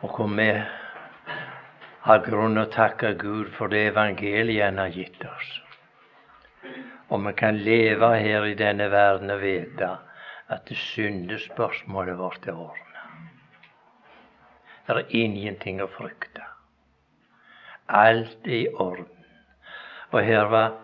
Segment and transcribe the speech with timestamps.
[0.00, 0.48] Og hvor vi
[2.06, 5.50] har grunn å takke Gud for det evangeliet Han har gitt oss.
[7.10, 9.90] Og vi kan leve her i denne verden og vite
[10.50, 12.86] at det syndespørsmålet vårt er ordna.
[14.86, 16.42] Det er ingenting å frykte.
[17.86, 19.06] Alt er i orden.
[20.10, 20.78] Og her var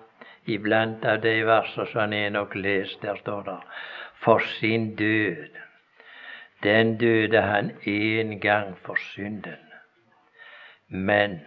[0.46, 3.61] iblant av de versene som han nok lest, der står det
[4.23, 5.66] For sin død,
[6.62, 9.72] den døde han én gang for synden.
[10.89, 11.40] Men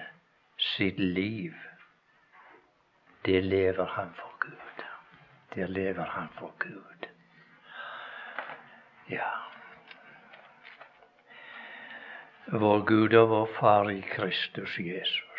[0.58, 1.54] sitt liv,
[3.26, 4.84] det lever han for Gud.
[5.56, 7.08] Det lever han for Gud.
[9.10, 9.32] Ja.
[12.48, 15.30] Vår Gud og vår Far i Kristus Jesus.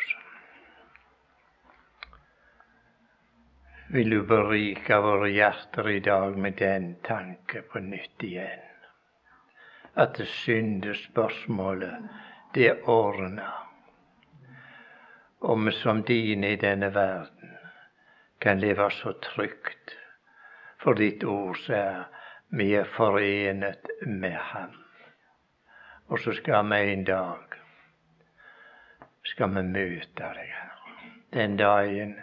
[3.91, 8.70] vil du berike våre hjerter i dag med den tanke på nytt igjen.
[9.97, 12.09] At syndespørsmålet,
[12.55, 13.51] det ordna.
[15.41, 17.57] Og vi som dine i denne verden
[18.41, 19.97] kan leve så trygt,
[20.79, 22.05] for ditt ord er
[22.49, 24.77] vi er forenet med Ham.
[26.09, 27.61] Og så skal vi en dag
[29.31, 30.77] skal vi møte deg her.
[31.35, 32.17] Den dagen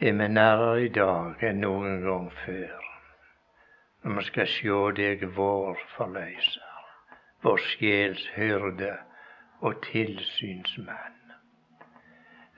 [0.00, 2.87] er vi nærere i dag enn noen gang før.
[4.02, 6.88] Når vi skal sjå deg, vår forløyser,
[7.42, 8.92] vår sjels hyrde
[9.60, 11.32] og tilsynsmann,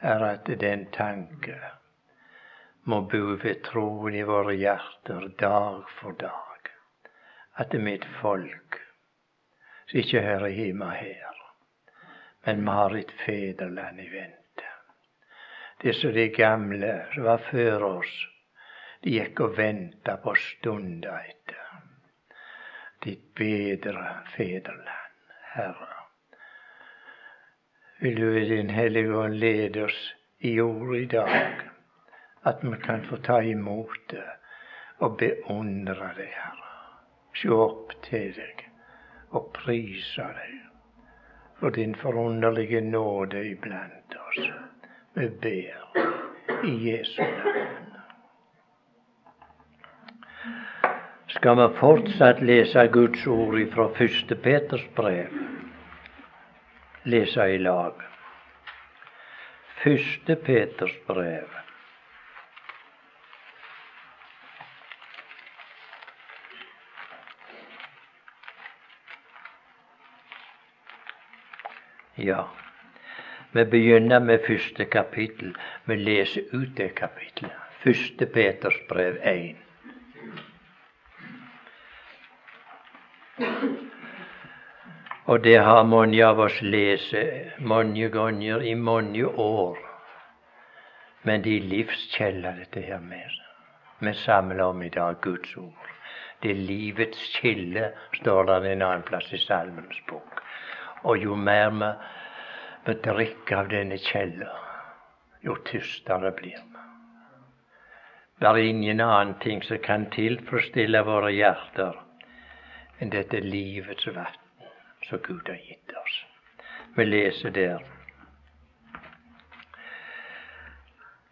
[0.01, 1.57] er at den tanke
[2.89, 6.73] må bo ved troen i våre hjerter dag for dag.
[7.61, 8.81] At mitt folk
[9.91, 11.41] som ikke hører hjemme her,
[12.47, 14.41] men vi har et fedreland i vente
[15.83, 18.13] disse de gamle som var før oss,
[19.03, 21.61] de gikk og venta på stunda etter
[23.05, 25.21] ditt bedre fedreland,
[25.55, 25.95] Herre.
[28.01, 30.01] Vil du i Din Hellige Ånd lede oss
[30.39, 31.63] i ordet i dag,
[32.43, 34.29] at vi kan få ta imot det
[35.01, 36.73] og beundre deg, Herre.
[37.41, 38.67] Se opp til deg
[39.31, 40.57] og prise deg
[41.61, 44.51] for din forunderlige nåde iblant oss.
[45.15, 47.90] Vi ber i Jesu navn.
[51.31, 55.37] Skal vi fortsatt lese Guds ord fra første Peters brev?
[57.07, 58.03] Lese i lag.
[59.87, 60.33] 1.
[60.45, 61.55] Peters brev.
[72.19, 72.43] Ja.
[73.53, 75.55] Vi begynner med første kapittel.
[75.87, 77.55] Vi leser ut det kapittelet.
[77.87, 79.70] Første Peters brev 1.
[85.31, 87.13] Og det har mange av oss lest
[87.63, 89.77] mange ganger i mange år.
[91.23, 93.37] Men det er livskjelder, dette her med.
[94.01, 95.93] Vi samler om i dag Guds ord.
[96.43, 100.43] Det er livets kilde, står det en annen plass i Salmens bok.
[101.05, 101.93] Og jo mer vi
[102.89, 104.51] vi drikker av denne kjella,
[105.47, 106.85] jo tystere blir vi.
[108.41, 112.03] Det er ingen annen ting som kan tilfredsstille våre hjerter
[112.99, 114.40] enn dette livets vann
[115.11, 116.19] som Gud har gitt oss.
[116.97, 117.85] Vi leser der.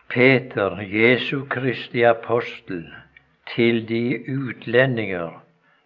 [0.08, 2.84] Peter, Jesu Kristi apostel,
[3.54, 5.40] til de utlendinger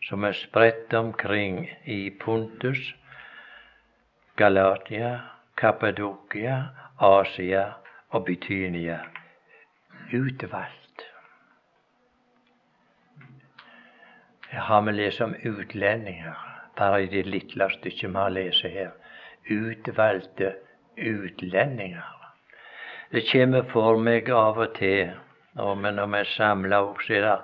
[0.08, 2.94] som er spredt omkring i Pontus,
[4.36, 5.18] Galatia,
[5.56, 6.62] Kappadokia,
[6.98, 7.66] Asia
[8.10, 9.00] og Bytynia
[10.12, 11.02] utvalgt.
[14.48, 16.51] Her har vi lest om utlendinger,
[16.82, 18.92] bare i det lille stykket vi har lest her.
[19.50, 20.54] Utvalgte
[20.96, 22.18] utlendinger.
[23.12, 25.10] Det kommer for meg av og til,
[25.60, 27.34] og når vi er samla opp, så er det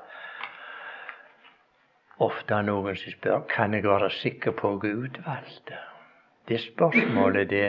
[2.29, 5.83] ofte noen som spør kan jeg være sikker på å gå utvalgte.
[6.49, 7.69] Det spørsmålet det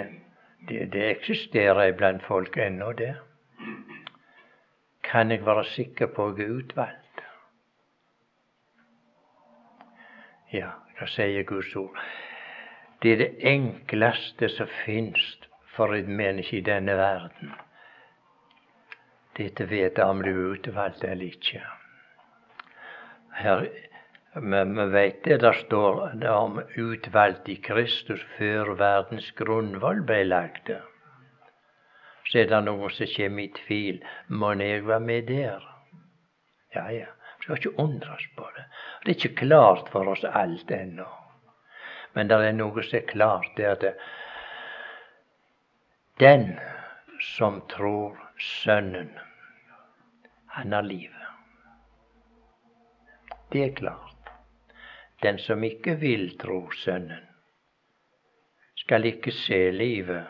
[0.68, 3.16] det, det eksisterer iblant folk ennå, det.
[5.04, 7.24] Kan jeg være sikker på å gå utvalgt?
[10.54, 11.96] Ja, hva sier Guds ord?
[13.02, 15.26] Det er det enkleste som fins
[15.76, 17.54] for et menneske i denne verden.
[19.38, 21.62] dette vet jeg om du er utvalgt eller ikke.
[23.40, 23.62] Her
[24.36, 30.70] vi vet det der står det om utvalgt i Kristus før verdens grunnvoll ble lagt.
[32.28, 34.04] Så er det noen som kommer i tvil.
[34.28, 35.66] Må jeg være med der?
[36.76, 37.08] Ja, ja.
[37.42, 38.66] Skal ikke undres på det.
[39.04, 41.08] Det er ikke klart for oss alt ennå.
[42.14, 43.86] Men det er noe som er klart, det er at
[46.20, 46.60] den
[47.22, 49.12] som tror Sønnen,
[50.48, 51.16] han har livet.
[53.52, 54.32] Det er klart.
[55.24, 57.26] Den som ikke vil tro Sønnen,
[58.80, 60.28] skal ikke se livet,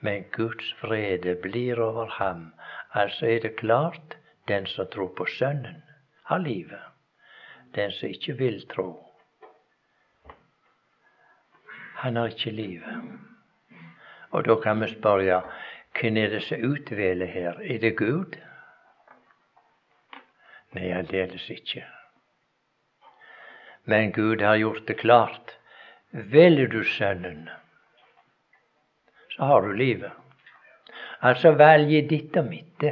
[0.00, 2.52] men Guds frede blir over ham.
[2.92, 4.16] Altså er det klart,
[4.48, 5.82] den som tror på Sønnen,
[6.24, 6.80] har livet.
[7.74, 9.06] Den som ikke vil tro,
[12.00, 13.02] han har ikke livet.
[14.30, 15.42] Og da kan vi spørre
[16.00, 17.58] hvem er det som utvelger her?
[17.60, 18.36] Er det Gud?
[20.72, 21.82] Nei, aldeles ikke.
[23.84, 25.56] Men Gud har gjort det klart.
[26.10, 27.48] Velger du Sønnen,
[29.30, 30.12] så har du livet.
[31.20, 32.84] Altså velger ditt og mitt.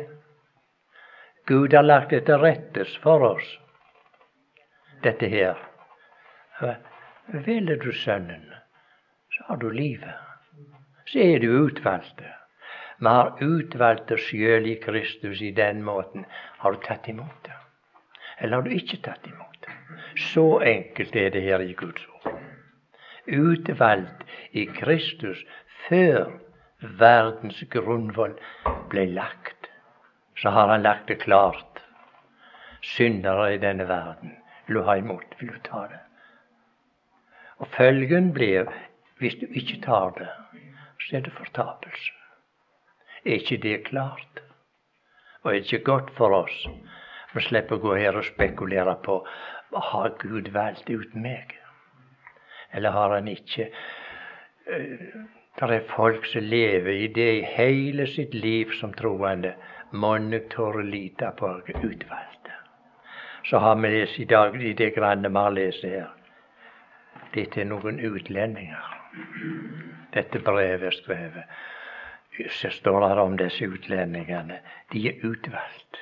[1.47, 3.49] Gud har lagt det til rettes for oss,
[5.03, 5.59] dette her.
[7.29, 8.45] Velger du Sønnen,
[9.31, 10.15] så har du livet.
[11.07, 12.35] Så er du utvalgte.
[12.99, 16.27] Vi har utvalgt oss sjøl i Kristus i den måten.
[16.59, 17.55] Har du tatt imot det?
[18.39, 19.77] Eller har du ikke tatt imot det?
[20.19, 22.35] Så enkelt er det her i Guds ord.
[23.27, 25.45] Utvalgt i Kristus
[25.87, 26.33] før
[26.81, 28.35] verdens grunnvoll
[28.91, 29.71] ble lagt.
[30.39, 31.83] Så har han lagt det klart.
[32.83, 34.37] Syndere i denne verden.
[34.69, 35.35] Vil du ha imot?
[35.41, 35.99] Vil du ta det?
[37.59, 38.69] Og følgen blir
[39.19, 40.29] hvis du ikke tar det,
[41.03, 42.13] så er det fortapelse.
[43.25, 44.43] Er ikke det klart?
[45.43, 46.67] Og er det ikke godt for oss?
[47.35, 49.23] Vi slipper å gå her og spekulere på
[49.75, 51.53] har Gud valgt ut meg,
[52.73, 53.69] eller har han ikke?
[54.67, 55.19] Eh,
[55.59, 59.57] det er folk som lever i det hele sitt liv som troende.
[59.93, 62.38] Monne tør lite på utvalgte.
[63.49, 66.09] Så har vi lest i dag i det granne vi har lest her.
[67.35, 68.99] Dette er noen utlendinger
[70.15, 71.45] dette brevet er skrevet,
[72.51, 74.61] så står det om disse utlendingene.
[74.93, 76.01] De er utvalgt.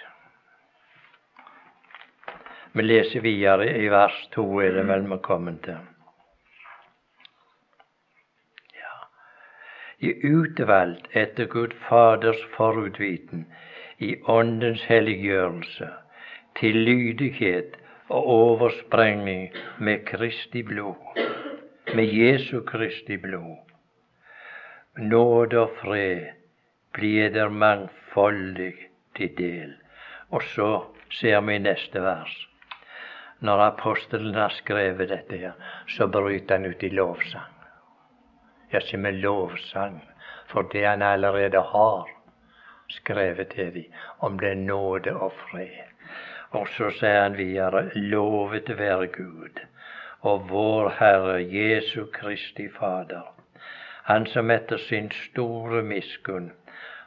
[2.76, 5.78] Vi leser videre i vers to, er det vel vi kommer til.
[8.76, 8.96] Ja.
[9.99, 13.46] I utvalgt etter Gud Faders forutviten,
[13.99, 15.88] i Åndens helliggjørelse,
[16.60, 17.76] til lydighet
[18.08, 21.16] og oversprengning med Kristi blod
[21.94, 23.56] med Jesu Kristi blod.
[24.96, 26.26] Nåde og fred
[26.92, 28.74] blir der mangfoldig
[29.16, 29.74] til del.
[30.30, 30.70] Og så
[31.10, 32.34] ser vi i neste vers.
[33.40, 35.52] Når apostelen har skrevet dette, her,
[35.88, 37.52] så bryter han ut i lovsang.
[38.72, 40.00] Ja, ikke med lovsang,
[40.46, 42.08] for det han allerede har
[42.88, 45.95] skrevet til dem om det nåde og fred.
[46.50, 49.62] Og så sier han videre, lovet være Gud
[50.26, 53.32] og vår Herre Jesu Kristi Fader,
[54.02, 56.52] Han som etter sin store miskunn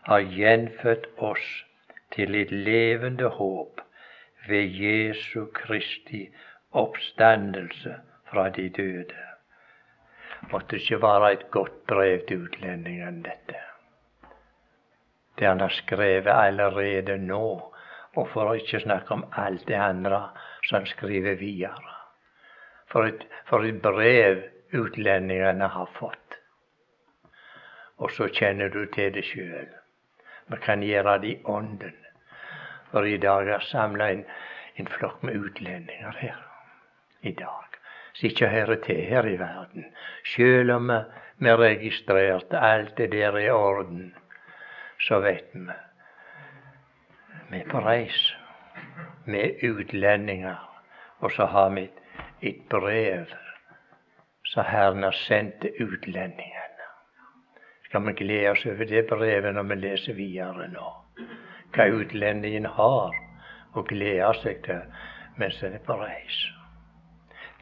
[0.03, 1.45] har gjenfødt oss
[2.12, 3.81] til et levende håp
[4.47, 6.30] ved Jesu Kristi
[6.71, 7.95] oppstandelse
[8.31, 9.24] fra de døde.
[10.51, 13.59] Måtte ikke være et godt brev til utlendingene, dette.
[15.39, 17.69] Det han har skrevet allerede nå,
[18.17, 20.21] og for å ikke snakke om alt det andre
[20.65, 21.95] som han skriver videre.
[22.89, 24.41] For et, for et brev
[24.73, 26.38] utlendingene har fått.
[28.00, 29.69] Og så kjenner du til det sjøl.
[30.49, 31.97] Vi kan gjøre det i ånden.
[32.89, 34.23] For i dag er samla en,
[34.81, 36.39] en flokk med utlendinger her.
[37.21, 37.78] I dag.
[38.13, 39.92] Som ikke hører til her i verden.
[40.25, 40.97] Sjøl om vi,
[41.44, 44.16] vi registrerte alt det der i orden,
[44.99, 45.68] så vet vi
[47.51, 48.18] vi er på reis.
[49.25, 50.57] Vi er utlendinger.
[51.19, 51.89] Og så har vi
[52.41, 53.25] et brev
[54.45, 56.87] som Herren har sendt til utlendingene.
[57.85, 60.91] Skal vi glede oss over det brevet når vi leser videre nå?
[61.73, 63.18] Hva utlendingen har
[63.77, 64.85] å glede seg til
[65.39, 66.39] mens en er på reis.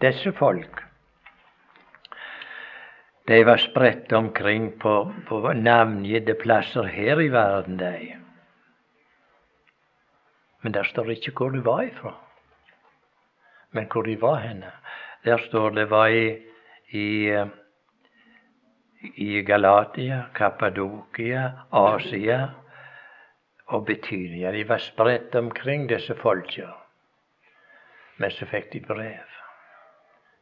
[0.02, 0.84] Disse folk
[3.28, 4.94] de var spredt omkring på,
[5.28, 8.27] på navngitte plasser her i verden, de.
[10.62, 12.14] Men der står ikke hvor de var ifra.
[13.72, 14.72] Men hvor de var henne,
[15.26, 16.38] der står det var i,
[16.90, 17.36] i,
[19.16, 22.50] i Galatia, Kappadokia, Asia
[23.66, 24.52] og Betynia.
[24.52, 26.68] De var spredt omkring disse folka.
[28.18, 29.36] Men så fikk de brev.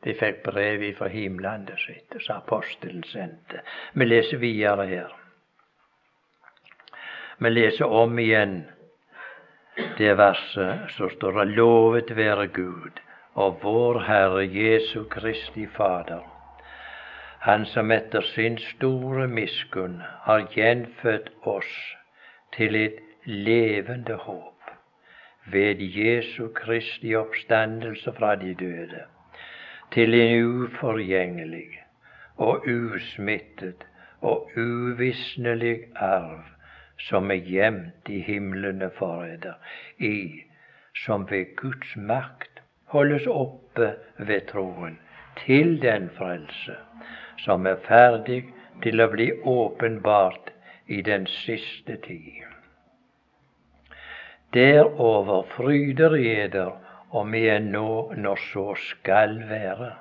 [0.06, 3.64] De fikk brev fra himlandet sitt, som apostelen sendte.
[3.94, 5.16] Vi leser videre her.
[7.38, 8.62] Vi leser om igjen
[9.76, 13.02] det verset som står det 'Lovet være Gud'
[13.36, 16.24] og vår Herre Jesu Kristi Fader.
[17.40, 21.74] Han som etter sin store miskunn har gjenfødt oss
[22.58, 24.72] til et levende håp
[25.52, 29.04] ved Jesu Kristi oppstandelse fra de døde,
[29.92, 31.70] til en uforgjengelig
[32.38, 33.86] og usmittet
[34.22, 36.55] og uvisnelig arv
[37.00, 39.56] som er gjemt i himlene forræder,
[40.00, 40.44] i
[41.06, 42.62] som ved Guds makt
[42.94, 45.00] holdes oppe ved troen
[45.46, 46.78] til den frelse
[47.44, 48.44] som er ferdig
[48.84, 50.52] til å bli åpenbart
[50.88, 52.44] i den siste tid.
[54.56, 56.72] Derover fryder eder
[57.10, 59.92] om igjen nå når så skal være.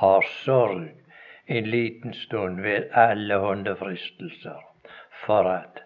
[0.00, 0.88] Har sorg
[1.46, 4.60] en liten stund ved alle hånde fristelser,
[5.26, 5.82] for at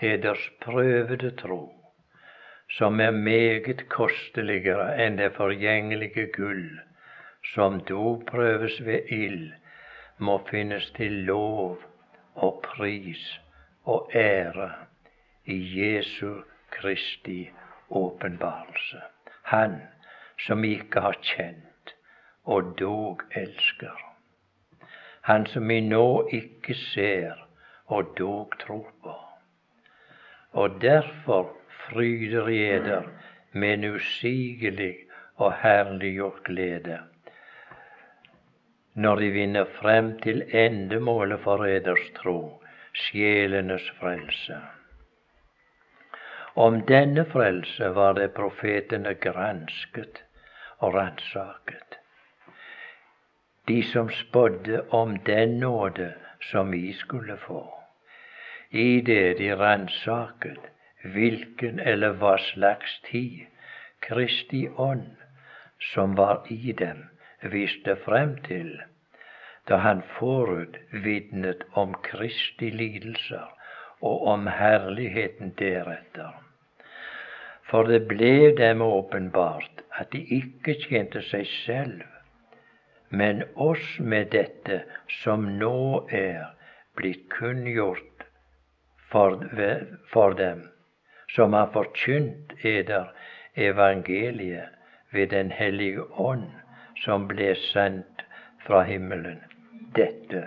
[0.00, 1.74] eders prøvede tro,
[2.70, 6.80] som er meget kosteligere enn det forgjengelige gull,
[7.54, 9.52] som dog prøves ved ild,
[10.18, 11.78] må finnes til lov
[12.34, 13.40] og pris
[13.84, 14.70] og ære
[15.44, 16.40] i Jesu
[16.70, 17.50] Kristi
[17.90, 19.00] åpenbarelse.
[19.42, 19.82] Han
[20.46, 21.94] som ikke har kjent
[22.44, 23.98] og dog elsker.
[25.22, 27.43] Han som vi nå ikke ser
[27.86, 29.14] og dog tro på.
[30.52, 31.50] Og derfor
[31.88, 33.02] fryder eder
[33.52, 34.94] med en usigelig
[35.36, 36.98] og herliggjort glede
[38.94, 42.62] når de vinner frem til endemålet for eders tro,
[42.94, 44.58] sjelenes frelse.
[46.54, 50.22] Om denne frelse var det profetene gransket
[50.78, 51.98] og ransaket.
[53.68, 56.12] De som spådde om den nåde
[56.50, 57.64] som vi skulle få.
[58.70, 60.70] I det de ransaket
[61.04, 63.44] hvilken eller hva slags tid
[64.04, 65.16] Kristi ånd
[65.92, 67.04] som var i dem,
[67.52, 68.72] viste frem til
[69.68, 73.46] da han forut vitnet om Kristi lidelser
[74.04, 76.34] og om herligheten deretter.
[77.70, 82.02] For det ble dem åpenbart at de ikke tjente seg selv,
[83.20, 84.82] men oss med dette
[85.22, 86.50] som nå er
[86.98, 88.26] blitt kunngjort
[89.12, 89.38] for,
[90.12, 90.64] for dem,
[91.34, 93.12] som har forkynt eder
[93.54, 94.70] evangeliet
[95.14, 96.50] ved Den hellige ånd
[97.04, 98.24] som ble sendt
[98.66, 99.38] fra himmelen.
[99.94, 100.42] Dette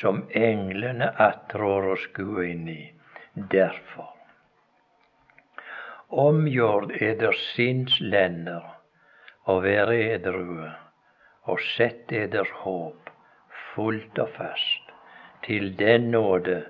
[0.00, 2.82] som englene attrår å skue inn i.
[3.52, 4.08] Derfor.
[6.12, 8.64] Omgjord eder sinns lender
[9.48, 10.70] og vær edrue,
[11.46, 13.10] og sett eders håp
[13.74, 14.92] fullt og fast
[15.46, 16.60] til den nåde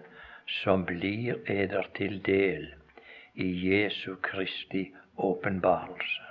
[0.62, 2.68] som blir eder til del
[3.34, 4.86] i Jesu Kristi
[5.16, 6.22] åpenbarelse.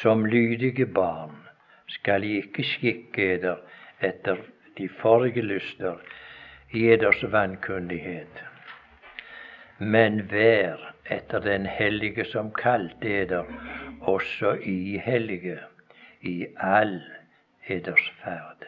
[0.00, 1.36] Som lydige barn
[1.88, 3.60] skal I ikke skikke eder
[4.00, 4.40] etter
[4.78, 6.00] de forrige lyster
[6.74, 8.42] i eders vankundighet,
[9.78, 13.44] men vær etter den hellige som kalte eder,
[14.00, 15.58] også i hellige,
[16.20, 17.00] i all
[17.68, 18.66] eders ferd.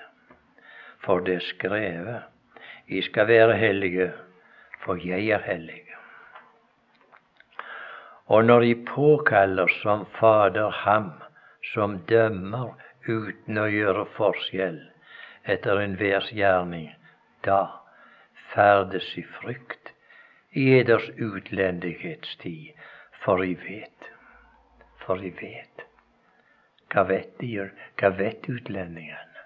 [1.04, 2.22] For det er skrevet,
[2.88, 4.12] I skal være hellige,
[4.84, 5.82] for jeg er hellig.
[8.26, 11.12] Og når de påkaller som Fader ham
[11.72, 12.74] som dømmer
[13.08, 14.80] uten å gjøre forskjell
[15.48, 16.90] etter enhvers gjerning,
[17.44, 17.62] da
[18.52, 19.92] ferdes i frykt
[20.52, 22.72] i eders utlendighetstid,
[23.24, 24.12] for I vet,
[25.04, 25.87] for I vet.
[26.92, 27.54] Hva vet de?
[28.00, 29.44] Hva vet utlendingene?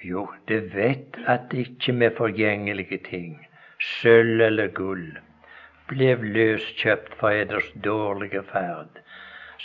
[0.00, 3.34] Jo, det vet at ikke med forgjengelige ting,
[3.82, 5.08] sølv eller gull,
[5.90, 9.02] ble løskjøpt fra eders dårlige ferd,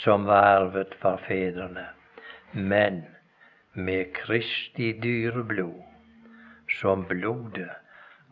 [0.02, 1.86] som var arvet fra fedrene,
[2.54, 3.04] men
[3.74, 5.82] med Kristi dyre blod,
[6.80, 7.70] som blodet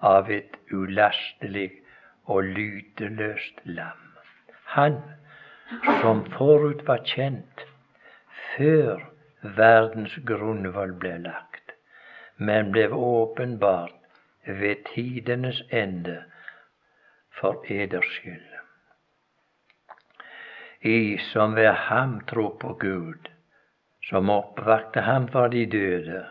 [0.01, 1.69] av et ulastelig
[2.25, 4.07] og lyteløst lam.
[4.75, 4.97] Han
[6.01, 7.67] som forut var kjent
[8.55, 9.01] før
[9.41, 11.73] verdens grunnvoll ble lagt,
[12.37, 13.97] men ble åpenbart
[14.45, 16.23] ved tidenes ende
[17.39, 18.47] for eders skyld.
[20.81, 23.29] I som ved ham tro på Gud,
[24.09, 26.23] som oppvakte ham fra de døde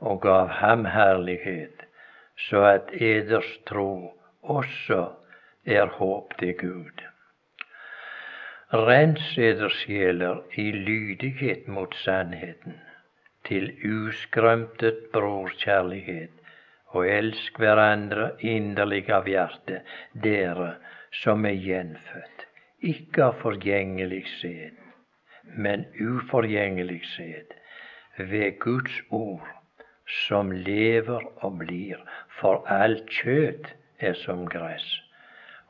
[0.00, 1.86] og gav ham herlighet,
[2.48, 5.06] så at eders tro også
[5.64, 7.11] er håp til Gud.
[8.72, 12.78] Rens eders sjeler i lydighet mot sannheten,
[13.44, 16.38] til uskrømtet brorkjærlighet
[16.96, 19.82] og elsk hverandre inderlig av hjerte,
[20.24, 20.70] dere
[21.20, 22.46] som er gjenfødt,
[22.94, 24.80] ikke av forgjengelig sæd,
[25.52, 27.52] men uforgjengelig sæd,
[28.16, 29.52] ved Guds ord
[30.24, 32.00] som lever og blir,
[32.40, 34.88] for alt kjøtt er som gress,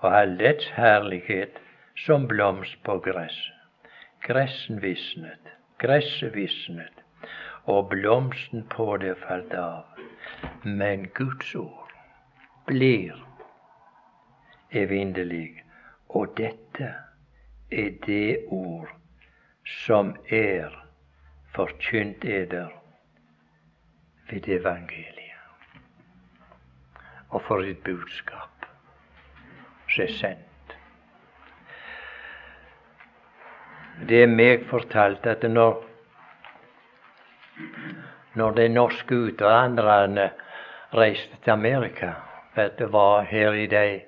[0.06, 1.58] og all dets herlighet
[1.96, 3.58] som blomst på gresset.
[4.22, 7.02] Gressen visnet, gresset visnet,
[7.64, 9.84] og blomsten på det falt av.
[10.64, 11.90] Men Guds ord
[12.66, 13.18] blir
[14.70, 15.64] evinnelig,
[16.08, 16.92] og dette
[17.72, 18.92] er det ord
[19.64, 20.70] som er
[21.54, 22.70] forkynt eder
[24.30, 25.18] ved evangeliet.
[27.28, 28.66] Og for et budskap
[29.88, 30.51] som er sendt.
[34.08, 35.82] Det er meg fortalt at når
[38.34, 40.30] når de norske utvandrerne
[40.96, 42.12] reiste til Amerika,
[42.54, 44.00] at det var her i de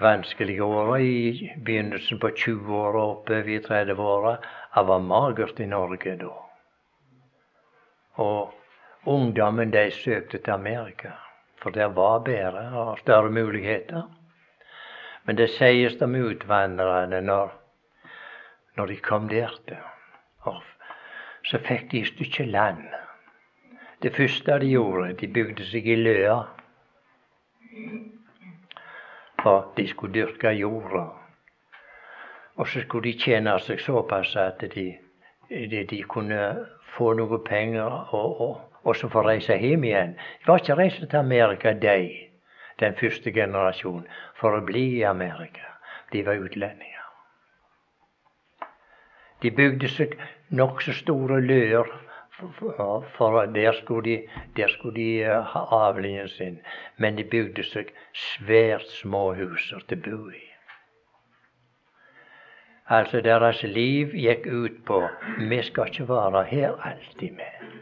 [0.00, 4.36] vanskelige åra i begynnelsen på 20-åra og oppover i 30-åra.
[4.76, 6.32] Det var magert i Norge da.
[8.16, 8.54] Og
[9.04, 11.16] ungdommen de søkte til Amerika,
[11.62, 14.02] for der var bedre og større muligheter.
[15.24, 17.52] Men det sies om utvandrerne når,
[18.76, 19.82] når de kom dertil.
[21.46, 22.84] Så fikk de et stykke land.
[24.02, 26.40] Det første de gjorde, de bygde seg i løa
[29.46, 31.04] for de skulle dyrke jorda.
[32.56, 34.86] Og så skulle de tjene seg såpass at de,
[35.50, 36.40] de, de kunne
[36.96, 40.16] få noe penger og, og, og, så få reise hjem igjen.
[40.16, 42.10] De var ikke reist til Amerika, de,
[42.80, 44.08] den første generasjonen,
[44.40, 45.76] for å bli i Amerika.
[46.12, 46.95] De var utlendinger.
[49.42, 50.16] De bygde seg
[50.48, 51.90] nokså store løer
[53.16, 56.58] for der skulle de, der skulle de eh, ha avlingen sin.
[56.96, 60.42] Men de bygde seg svært små huser til å bo i.
[62.86, 65.00] Altså deres liv gikk ut på
[65.50, 67.72] vi skal ikke være her alltid med.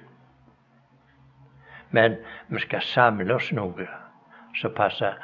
[1.90, 2.16] Men
[2.48, 3.88] vi skal samle oss noe
[4.56, 5.18] så passer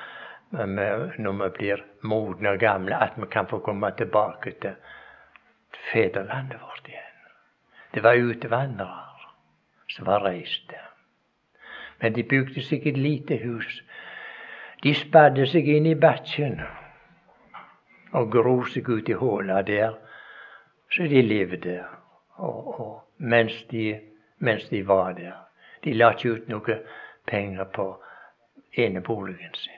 [0.51, 4.75] når vi blir modne og gamle, at vi kan få komme tilbake til
[5.93, 7.23] fedrelandet vårt igjen.
[7.95, 9.11] Det var utvandrere
[9.89, 10.73] som var reist.
[12.01, 13.83] Men de bygde seg et lite hus.
[14.83, 16.61] De spadde seg inn i bakken
[18.13, 19.99] og gro seg ut i hula der,
[20.91, 21.77] så de levde
[22.41, 24.01] og, og, mens, de,
[24.39, 25.37] mens de var der.
[25.85, 26.79] De la ikke ut noe
[27.29, 27.87] penger på
[28.73, 29.77] eneboligen sin.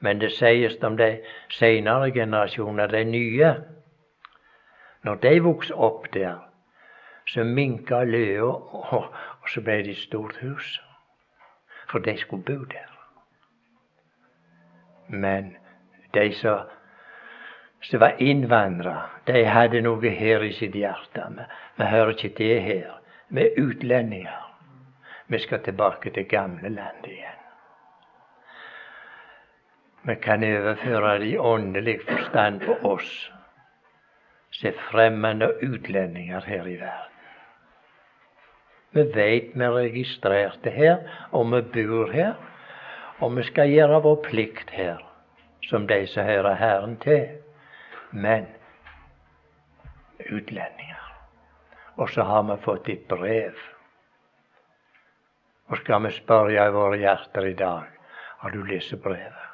[0.00, 1.08] Men det sies om de
[1.50, 3.54] senere generasjoner, de nye,
[5.02, 6.38] når de vokste opp der,
[7.26, 10.78] så minka løa, og, og så ble det et stort hus.
[11.88, 12.88] For de skulle bo der.
[15.08, 15.56] Men
[16.14, 16.58] de som,
[17.80, 21.24] som var innvandrere, de hadde noe her i sitt hjerte.
[21.76, 22.92] Vi, hører ikke det her.
[23.28, 24.44] Vi er utlendinger.
[25.28, 27.34] Vi skal tilbake til gamle land igjen.
[30.08, 33.32] Vi kan overføre det i åndelig forstand på oss
[34.58, 37.14] som er fremmede utlendinger her i verden.
[38.90, 42.34] Vi veit vi er registrerte her, og vi bor her.
[43.18, 45.02] Og vi skal gjøre vår plikt her,
[45.66, 47.28] som de som hører Herren til.
[48.10, 48.46] Men
[50.18, 51.04] utlendinger.
[51.96, 53.54] Og så har vi fått et brev.
[55.68, 57.86] Og skal vi spørre i våre hjerter i dag
[58.38, 59.46] har du lest brevet.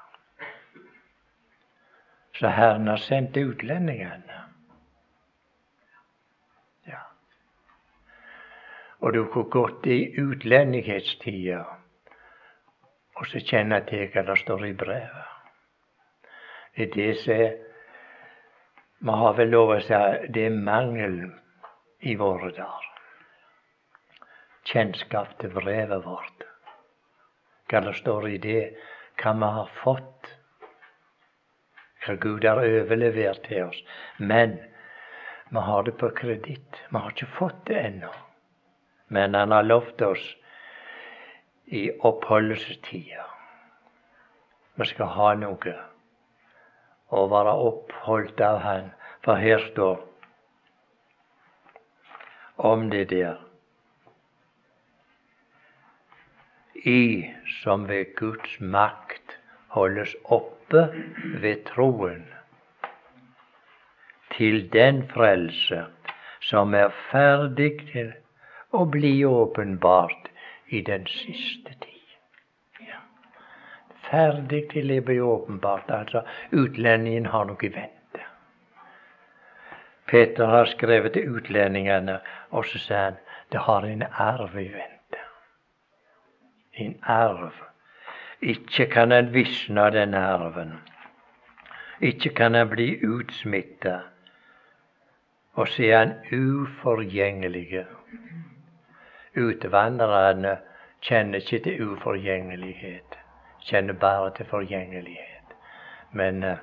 [2.35, 4.44] Så Herren har sendt utlendingene.
[9.05, 11.61] Og du kunne gått i utlendighetstida
[13.15, 15.27] og så kjenne til hva det står i brevet.
[16.75, 17.61] Det er det som
[19.05, 20.01] Vi har vel lov å si
[20.33, 21.19] det er mangel
[22.01, 22.89] i våre dager.
[24.65, 26.47] Kjennskap til brevet vårt.
[27.69, 28.65] Hva det står i det,
[29.21, 30.33] hva vi har fått.
[32.07, 33.83] Hva Gud har overlevert til oss.
[34.19, 34.57] Men
[35.51, 36.81] vi har det på kreditt.
[36.89, 38.24] Vi har ikke fått det ennå.
[39.15, 40.25] Men han har lovt oss
[41.65, 43.27] i oppholdelsestida.
[44.75, 45.75] Vi skal ha noe
[47.15, 48.91] og være oppholdt av Han.
[49.25, 50.03] For her står
[52.57, 53.39] om det der.
[56.85, 57.31] I
[57.63, 59.39] som ved Guds makt
[59.73, 60.83] holdes oppe
[61.41, 62.27] ved troen
[64.35, 65.87] til den frelse
[66.45, 68.13] som er ferdig til
[68.75, 70.31] og bli åpenbart
[70.69, 72.15] i den siste tid.
[72.81, 73.03] Ja.
[74.11, 75.91] Ferdig til det blir åpenbart.
[75.91, 78.25] Altså, utlendingen har noe i vente.
[80.11, 82.19] Peter har skrevet til utlendingene,
[82.51, 83.21] og så sier han
[83.53, 85.21] det har en arv i vente.
[86.75, 87.53] En arv.
[88.43, 90.75] Ikke kan en visne, av den arven.
[92.01, 94.01] Ikke kan en bli utsmitta.
[95.55, 97.85] Og så er han uforgjengelig.
[99.37, 100.59] Utvandrerne
[101.03, 103.19] kjenner ikke til uforgjengelighet,
[103.67, 105.57] kjenner bare til forgjengelighet.
[106.13, 106.57] Men uh,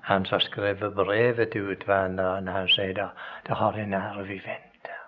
[0.00, 3.08] han som har skrevet brevet til utvandrerne, han sier da
[3.46, 4.98] det har en arv i vente.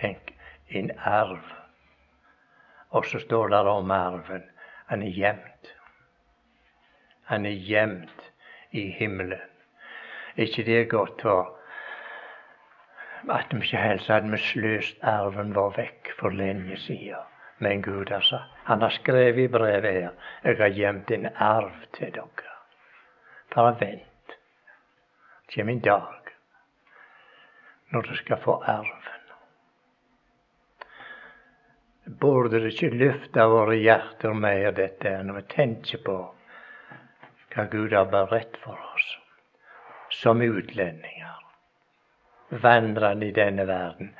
[0.00, 0.34] Tenk,
[0.68, 1.42] en arv.
[2.90, 4.42] Og så står det om arven.
[4.86, 5.72] Han er gjemt.
[7.24, 8.30] Han er gjemt
[8.70, 9.40] i himmelen.
[10.36, 11.59] Er ikke det godt for
[13.28, 17.26] at vi ikke helst hadde vi sløst arven vår vekk for lenge siden.
[17.60, 20.10] Men Gud altså, han har skrevet i brevet her
[20.44, 22.54] jeg har gjemt en arv til dere.
[23.54, 24.36] Bare vent.
[25.46, 26.16] Det kommer en dag
[27.90, 28.96] når dere skal få arven.
[32.20, 36.16] Burde det ikke løfte våre hjerter mer, dette, når vi tenker på
[37.50, 39.06] hva Gud har beredt for oss
[40.14, 41.49] som utlendinger?
[42.50, 44.14] Vandrende i denne verden.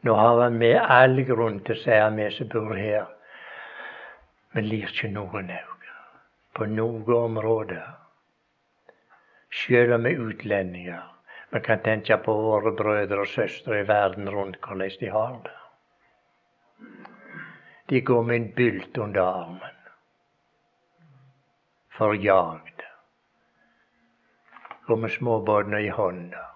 [0.00, 3.06] Nå har vi all grunn til å si at vi som bor her,
[4.54, 5.86] vi lir ikke noen òg
[6.58, 7.78] på noe område.
[9.54, 11.04] Selv om vi er utlendinger.
[11.50, 15.54] Vi kan tenke på våre brødre og søstre i verden rundt, hvordan de har det.
[17.88, 19.78] De går med en bylt under armen.
[21.96, 22.90] Forjagde.
[24.86, 26.47] Går med småbåtene i hånda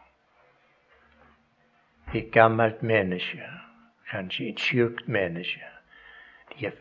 [2.15, 3.43] et gammelt menneske,
[4.11, 5.65] kanskje et sjukt menneske.
[6.53, 6.73] De er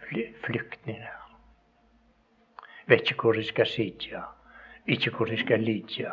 [0.43, 1.17] flyktninger.
[2.87, 4.23] Vet ikke hvor de skal sitte,
[4.87, 6.11] ikke hvor de skal ligge.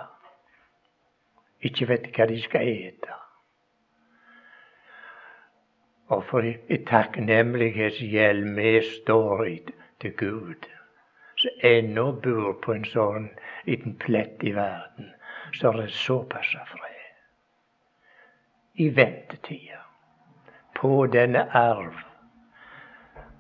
[1.60, 3.16] Ikke vet hva de skal ete.
[6.08, 9.56] Og for et takknemlighetsgjeld vi står i
[10.00, 10.68] til Gud,
[11.36, 13.26] som ennå bor på en sånn
[13.66, 15.10] liten plett i verden,
[15.58, 16.97] så er det såpass fred
[18.78, 19.80] i ventetida
[20.78, 21.96] på denne arv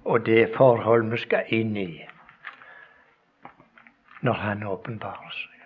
[0.08, 1.92] og det forhold vi skal inn i
[4.26, 5.58] når Han åpenbarer seg.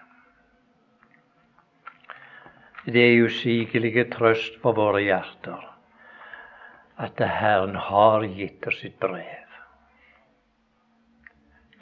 [2.85, 5.63] Det er usigelige trøst for våre hjerter
[7.03, 9.55] at Herren har gitt oss sitt brev.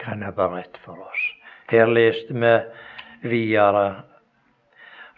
[0.01, 1.25] Kan ha beredt for oss.
[1.73, 2.55] Her leste vi
[3.33, 4.05] videre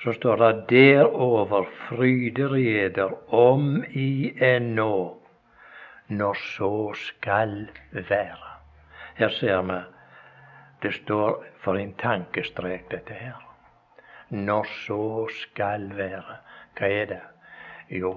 [0.03, 5.19] så står det derover fryder eder om i ennå,
[6.09, 8.51] når så skal være.
[9.15, 9.79] Her ser vi
[10.83, 13.39] det står for en tankestrek, dette her.
[14.31, 16.41] Når så skal være.
[16.75, 17.23] Hva er det?
[17.89, 18.17] Jo,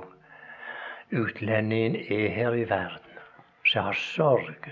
[1.12, 3.21] utlendingen er her i verden,
[3.67, 4.69] så har sorg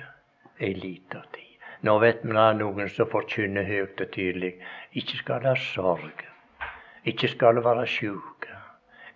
[0.59, 1.53] ei lita tid.
[1.83, 4.55] Nå vet vi det noen som forkynner høyt og tydelig.
[4.97, 6.32] Ikke skal det ha sorg.
[7.05, 8.47] Ikke skal være sjuk.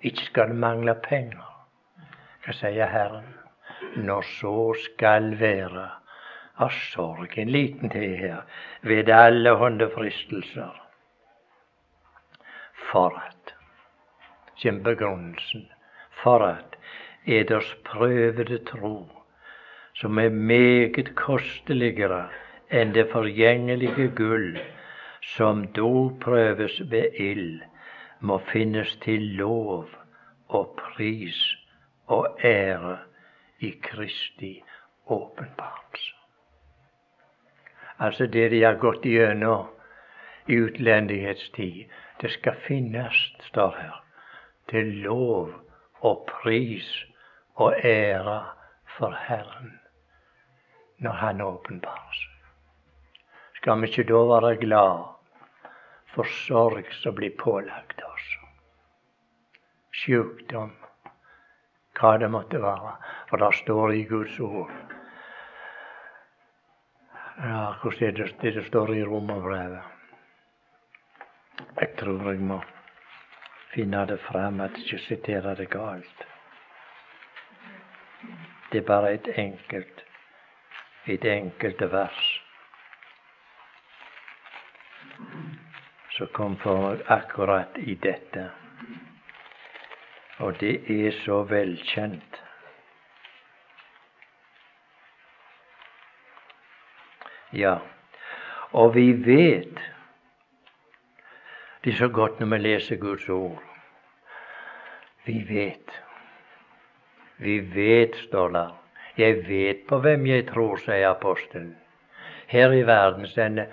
[0.02, 1.46] Ikke skal mangle penger.
[2.44, 3.30] Hva sier Herren?
[3.96, 5.86] Når så skal være
[6.58, 8.42] av sorg en liten tid her
[8.82, 10.74] ved alle håndefristelser.
[12.90, 13.54] For at
[14.58, 15.68] kjem begrunnelsen.
[16.24, 16.78] For at
[17.26, 19.10] eders prøvede tro,
[19.94, 22.26] som er meget kosteligere
[22.74, 24.58] enn det forgjengelige gull,
[25.22, 27.62] som do prøves ved ild,
[28.20, 29.90] må finnes til lov
[30.48, 31.38] og pris
[32.08, 32.98] og ære
[33.60, 34.64] i Kristi
[35.06, 36.14] åpenbarelse.
[38.00, 39.68] Altså det de har gått gjennom
[40.48, 41.90] i utlendighetstid,
[42.22, 43.16] det skal finnes,
[43.50, 44.04] står her,
[44.70, 45.52] til lov
[46.00, 46.88] og pris
[47.56, 48.40] og ære
[48.98, 49.80] for Herren
[50.98, 52.24] når Han åpenbarer.
[53.56, 55.17] Skal vi ikke da være glad
[56.14, 58.28] for sorg som blir pålagt oss.
[59.92, 60.72] Sjukdom,
[61.98, 62.94] hva det måtte være.
[63.30, 64.72] For det står i Guds ord.
[67.38, 69.84] Ja, hvordan er det det, står i Romerbrevet?
[71.78, 72.62] Jeg tror jeg må
[73.74, 76.26] finne det fram, at jeg ikke siterer det galt.
[78.72, 80.04] Det er bare et enkelt,
[81.06, 82.47] et enkelt vers.
[86.18, 88.48] Som kom for meg akkurat i dette.
[90.42, 92.42] Og det er så velkjent.
[97.54, 97.78] Ja,
[98.72, 99.80] og vi vet
[101.84, 103.62] Det er så godt når vi leser Guds ord.
[105.26, 105.94] Vi vet.
[107.38, 108.66] Vi vet, står det
[109.18, 111.78] Jeg vet på hvem jeg tror, sier apostelen.
[112.48, 113.68] Her i verden, denne,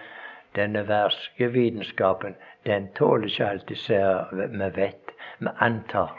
[0.55, 2.37] denne verske vitenskapen,
[2.67, 4.01] den tåler ikke alltid se
[4.33, 5.11] vi vet.
[5.39, 6.13] Vi antar.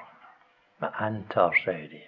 [0.81, 2.01] Vi antar, sier de.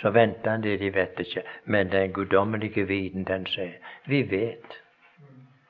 [0.00, 1.42] Så venter han det, de vet ikke.
[1.64, 4.78] Men den guddommelige viten, den sier vi vet.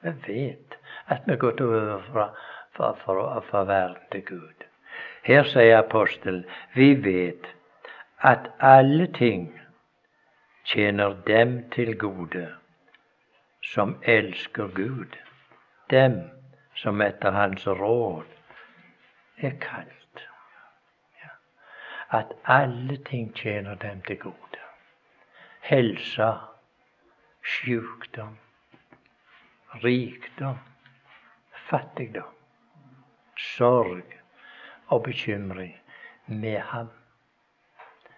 [0.02, 2.28] Vi vet at vi går over fra,
[2.76, 4.66] fra, fra, fra verden til Gud.
[5.22, 6.44] Her sier apostelen
[6.74, 7.46] vi vet
[8.22, 9.60] at alle ting
[10.64, 12.48] tjener dem til gode
[13.62, 15.16] som elsker Gud,
[15.92, 16.30] dem
[16.74, 18.24] som etter Hans råd
[19.36, 20.22] er kalt.
[21.20, 21.32] Ja.
[22.18, 24.62] At alle ting tjener dem til gode.
[25.62, 26.32] Helse,
[27.42, 28.38] sjukdom,
[29.84, 30.58] rikdom,
[31.68, 32.34] fattigdom,
[33.38, 34.18] sorg
[34.88, 35.76] og bekymring
[36.26, 36.90] med ham.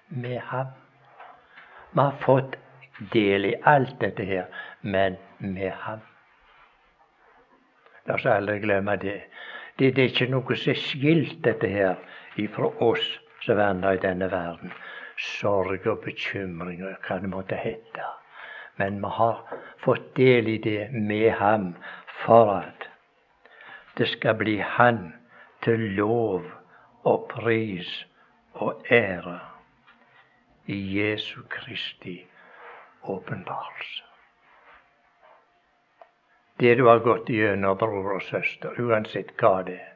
[0.09, 0.67] Med ham.
[1.93, 2.59] Vi har fått
[3.13, 4.47] del i alt dette her,
[4.83, 6.01] men med ham.
[8.07, 9.21] La oss aldri glemme det.
[9.79, 11.97] Det, det er ikke noe som er skilt, dette her,
[12.41, 13.07] ifra oss
[13.45, 14.73] som vandrer i denne verden.
[15.17, 18.09] Sorg og bekymring og hva det måtte hete.
[18.77, 19.43] Men vi har
[19.85, 21.73] fått del i det med ham
[22.25, 22.89] for at
[23.99, 25.13] det skal bli Han
[25.63, 26.43] til lov
[27.05, 28.07] og pris
[28.55, 29.39] og ære
[30.67, 32.27] i Jesu Kristi
[33.03, 34.04] åpenbarelse.
[36.59, 39.91] Det du har gått gjennom, bror og søster, uansett hva det er,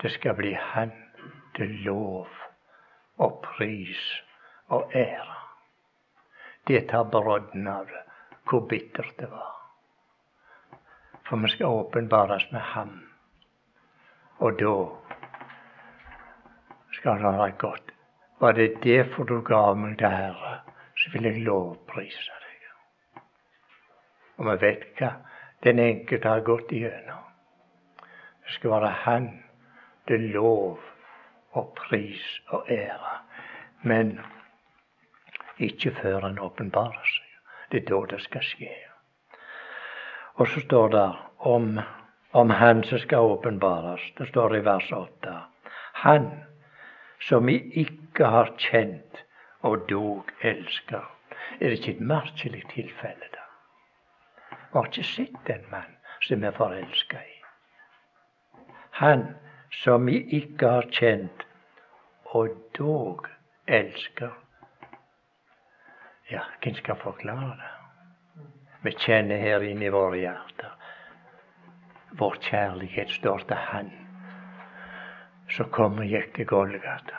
[0.00, 0.92] det skal bli Han
[1.56, 2.28] til lov
[3.20, 4.00] og pris
[4.72, 5.36] og ære.
[6.66, 8.02] Det tar brodden av det,
[8.48, 9.52] hvor bittert det var.
[11.28, 12.96] For vi skal åpenbares med Ham.
[14.38, 14.74] Og da
[16.96, 17.92] skal det være godt.
[18.40, 20.60] Var det derfor du gav meg det, Herre,
[20.96, 22.39] så vil jeg lovprise.
[24.40, 25.10] Og vi vet hva
[25.64, 27.26] den enkelte har gått igjennom.
[28.00, 29.26] Det skal være Han
[30.08, 30.80] til lov
[31.52, 33.16] og pris og ære.
[33.84, 34.18] Men
[35.58, 37.26] ikke før Han åpenbarer seg.
[37.70, 38.74] Det er da det skal skje.
[40.40, 41.80] Og så står det om,
[42.32, 44.12] om Han som skal åpenbares.
[44.18, 45.36] Det står i vers 8.
[45.92, 46.30] Han
[47.20, 49.24] som vi ikke har kjent
[49.60, 51.04] og dog elsker.
[51.60, 53.29] Er det ikke et merkelig tilfelle,
[54.72, 57.36] har ikke sett en mann som er forelska i.
[59.00, 59.24] Han
[59.72, 61.44] som vi ikke har kjent
[62.34, 63.26] og dog
[63.66, 64.34] elsker.
[66.30, 67.70] Ja, hvem skal forklare det?
[68.82, 70.76] Vi kjenner her inne i våre hjerter.
[72.18, 73.90] Vår kjærlighet står til Han
[75.50, 77.18] Så kommer jeg til Golgata.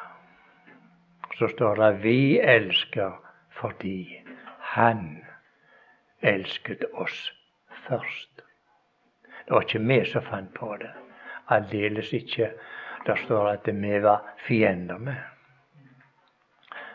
[1.37, 3.11] Så står det 'vi elsker
[3.49, 4.23] fordi
[4.59, 5.23] Han
[6.21, 7.40] elsket oss
[7.87, 8.41] først'.
[9.45, 10.91] Det var ikke vi som fant på det.
[11.49, 12.53] Aldeles ikke.
[13.05, 15.15] Det står at vi var fiender med.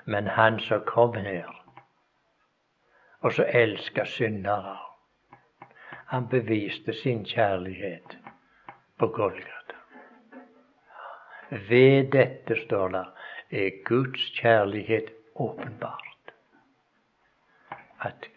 [0.05, 1.67] Men Han som kom her
[3.27, 4.77] og så elska syndere.
[6.07, 8.19] Han beviste sin kjærlighet
[8.99, 9.77] på Golgata.
[11.51, 13.05] Ved dette, står det,
[13.51, 16.33] er Guds kjærlighet åpenbart.
[18.01, 18.29] At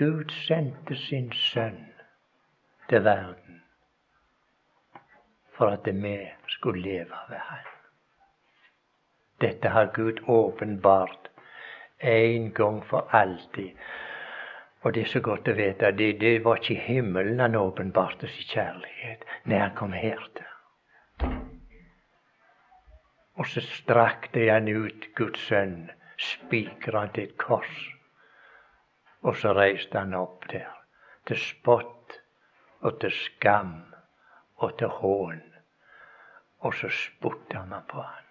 [0.00, 1.80] Gud sendte sin sønn
[2.88, 3.62] til verden
[5.56, 6.16] for at vi
[6.48, 7.66] skulle leve ved Han.
[9.40, 11.30] Dette har Gud åpenbart
[12.00, 13.76] en gang for alltid
[14.80, 18.48] og det er så godt å vite det, det var ikke himmelen han åpenbarte sin
[18.48, 21.34] kjærlighet når han kom her til.
[23.36, 27.76] Og så strakte han ut Guds sønn, spikra til et kors.
[29.22, 30.70] Og så reiste han opp der,
[31.26, 32.20] til spott
[32.80, 33.74] og til skam
[34.56, 35.42] og til hån.
[36.60, 38.24] Og så spurte han på han.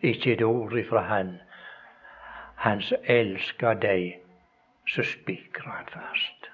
[0.00, 1.40] Ikke et ord ifra han.
[2.56, 4.22] Han som elsker deg
[4.88, 6.50] så spikrer han fast.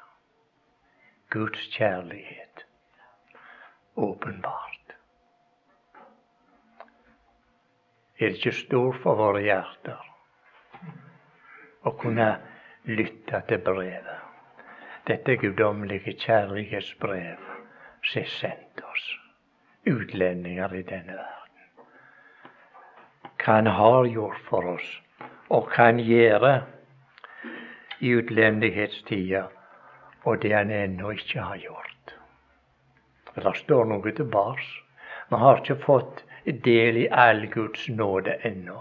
[1.31, 2.65] Guds kjærlighet
[3.97, 4.97] åpenbart.
[8.19, 10.05] Er det ikke stor for våre hjerter
[11.87, 12.29] å kunne
[12.89, 14.25] lytte til brevet?
[15.09, 17.45] Dette guddommelige kjærlighetsbrev
[18.05, 19.05] som er sendt oss,
[19.87, 21.85] utlendinger i denne verden.
[23.39, 24.89] Hva han har gjort for oss,
[25.49, 26.63] og hva Han gjør
[28.01, 29.47] i utlendighetstida,
[30.25, 32.15] og det han ennå ikke har gjort.
[33.35, 34.69] Det står noe tilbake.
[35.31, 36.25] Vi har ikke fått
[36.65, 38.81] del i all Guds nåde ennå.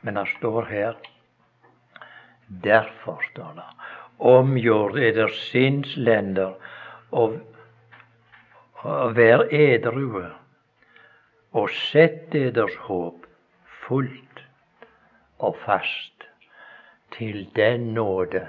[0.00, 0.96] Men det står her
[2.48, 3.68] Derfor står det
[4.18, 6.54] omgjord eder sinnslender
[7.10, 7.38] og,
[8.82, 10.26] og vær edrue,
[11.52, 13.26] og sett eders håp
[13.84, 14.42] fullt
[15.38, 16.26] og fast
[17.14, 18.44] til den nåde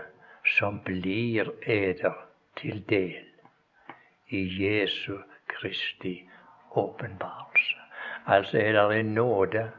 [0.58, 2.16] som blir eder
[2.60, 3.26] til del
[4.30, 6.30] i Jesu Kristi
[6.72, 7.78] åpenbarelse.
[8.26, 9.70] Altså er det en nåde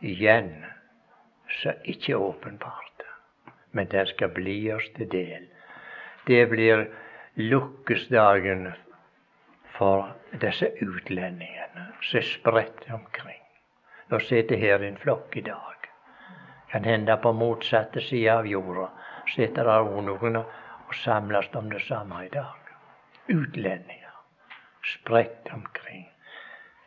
[0.00, 0.54] igjen
[1.60, 2.89] som ikke er åpenbart
[3.70, 5.46] men den skal bli oss til del.
[6.26, 6.86] Det blir
[7.34, 8.72] lukkesdagen
[9.76, 10.10] for
[10.42, 13.42] disse utlendingene som er spredt omkring.
[14.10, 15.86] Nå sitter her en flokk i dag.
[16.70, 18.90] Kan hende på motsatte side av jorda
[19.34, 22.72] sitter der òg noen og samles om det samme i dag.
[23.30, 24.16] Utlendinger
[24.86, 26.08] spredt omkring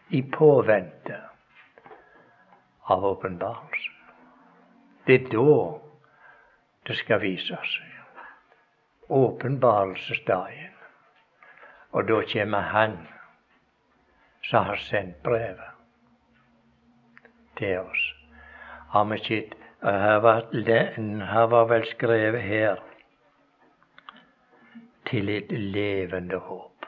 [0.10, 1.20] i påvente
[2.92, 3.94] av åpenbarelsen.
[5.08, 5.56] Det er da
[6.88, 7.90] det skal vise seg.
[9.10, 10.72] Åpenbarelsesdagen.
[11.94, 12.98] Og da kommer Han
[14.44, 15.70] som har sendt brevet
[17.58, 18.08] til oss.
[18.90, 22.82] Har vi ikke har var vel skrevet her
[25.10, 26.86] til et levende håp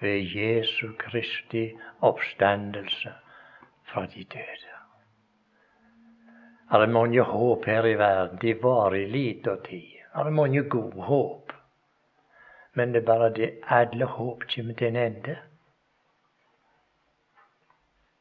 [0.00, 3.12] ved Jesu Kristi oppstandelse
[3.84, 4.71] fra de døde.
[6.72, 8.38] Det er mange håp her i verden.
[8.40, 9.88] De varer i liten tid.
[10.14, 11.52] Det er mange gode håp.
[12.74, 15.34] Men det er bare det alle håp kommer til en ende.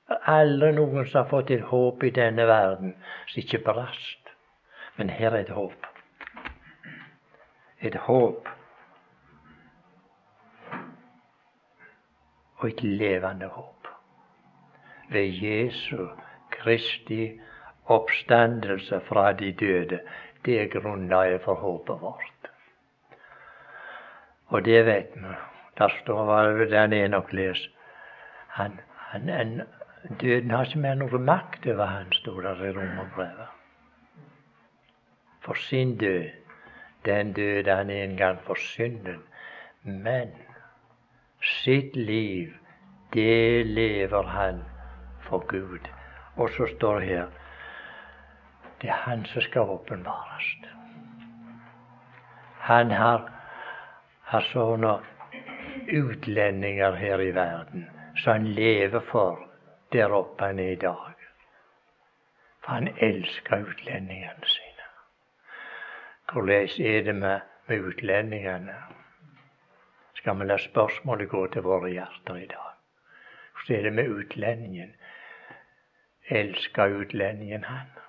[0.07, 2.91] Det er aldri noen som har fått et håp i denne verden
[3.27, 4.33] som ikke brast.
[4.97, 5.87] Men her er et håp.
[7.79, 8.49] Et håp.
[12.57, 13.87] Og et levende håp.
[15.09, 16.09] Ved Jesu
[16.51, 17.39] Kristi
[17.95, 19.99] oppstandelse fra de døde,
[20.45, 22.49] det er grunnlaget for håpet vårt.
[24.47, 25.35] Og det vet vi.
[25.77, 27.61] Der står hva den ene og les.
[28.57, 28.79] Han,
[29.11, 29.61] han, han,
[30.21, 33.47] døden har ikke mer noen makt over han, står der i romerbrevet.
[35.41, 36.29] For sin død,
[37.05, 39.23] den døde han en gang for synden.
[39.83, 40.35] Men
[41.41, 42.53] sitt liv,
[43.13, 44.63] det lever han
[45.21, 45.87] for Gud.
[46.35, 47.40] Og så står det her
[48.81, 50.55] det er Han som skal åpenbares.
[52.61, 53.31] Han har,
[54.21, 54.99] har sånne
[55.87, 59.47] utlendinger her i verden som han lever for
[59.91, 61.13] der oppe han er i dag.
[62.61, 64.89] For han elsker utlendingene sine.
[66.31, 68.75] Hvordan er det med, med utlendingene?
[70.15, 72.77] Skal vi la spørsmålet gå til våre hjerter i dag?
[73.53, 74.95] Hvordan er det med utlendingen?
[76.29, 78.00] Elsker utlendingen han?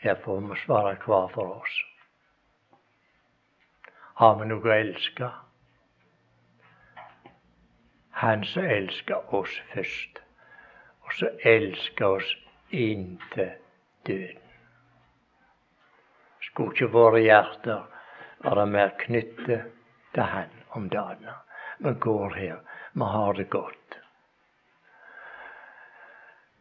[0.00, 1.78] Her får vi svare hver for oss.
[4.20, 5.28] Har vi noe å elske?
[8.20, 10.20] Han som elsker oss først,
[11.04, 12.30] og som elsker oss
[12.70, 13.52] inntil
[14.08, 14.46] døden.
[16.48, 17.84] Skulle ikke våre hjerter
[18.44, 19.68] være mer knyttet
[20.14, 21.36] til Han om dagene.
[21.78, 22.60] Vi går her,
[22.92, 23.79] vi har det godt.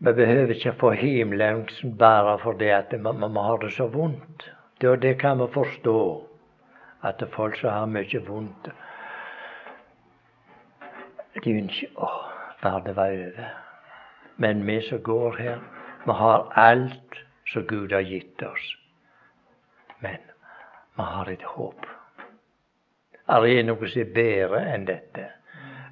[0.01, 3.03] Vi behøver ikke få himlengsel bare fordi at vi
[3.37, 4.51] har det så vondt.
[4.81, 6.27] Det, det kan vi forstå,
[7.03, 8.69] at folk som har mye vondt,
[11.43, 12.09] de ønsker å
[12.61, 13.49] bare det var over.
[14.37, 15.59] Men vi som går her,
[16.05, 18.75] vi har alt som Gud har gitt oss.
[19.99, 20.17] Men
[20.95, 21.85] vi har et håp.
[23.27, 25.27] Det er noe som er bedre enn dette.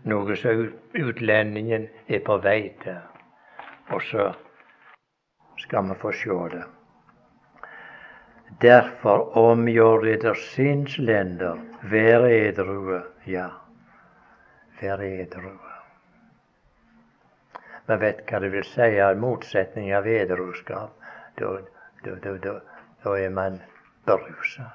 [0.08, 0.64] Noe som
[0.96, 3.04] utlendingen er på vei til.
[3.90, 4.32] Og så
[5.58, 6.66] skal vi få se det.
[8.62, 11.60] Derfor omgjør eder sinnslender,
[11.92, 13.50] vær edrue, ja,
[14.82, 15.74] vær edrue.
[17.88, 20.96] Vi vet hva det vil si av motsetning av edruskap.
[21.40, 21.54] Da,
[22.04, 22.34] da, da,
[23.04, 23.62] da, er man
[24.08, 24.72] berusa.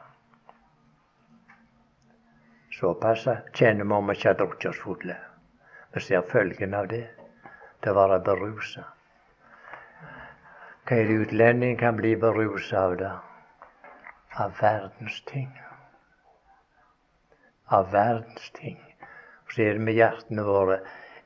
[2.72, 5.18] Såpass kjenner vi om vi ikke har drukket oss fulle.
[5.92, 7.04] Vi ser følgen av det.
[7.82, 8.91] Det å være berusa.
[10.82, 13.12] Hva en utlending kan bli beruset av det?
[14.42, 15.50] Av verdens ting.
[17.70, 18.80] Av verdens ting.
[19.52, 20.80] Så er det med hjertene våre.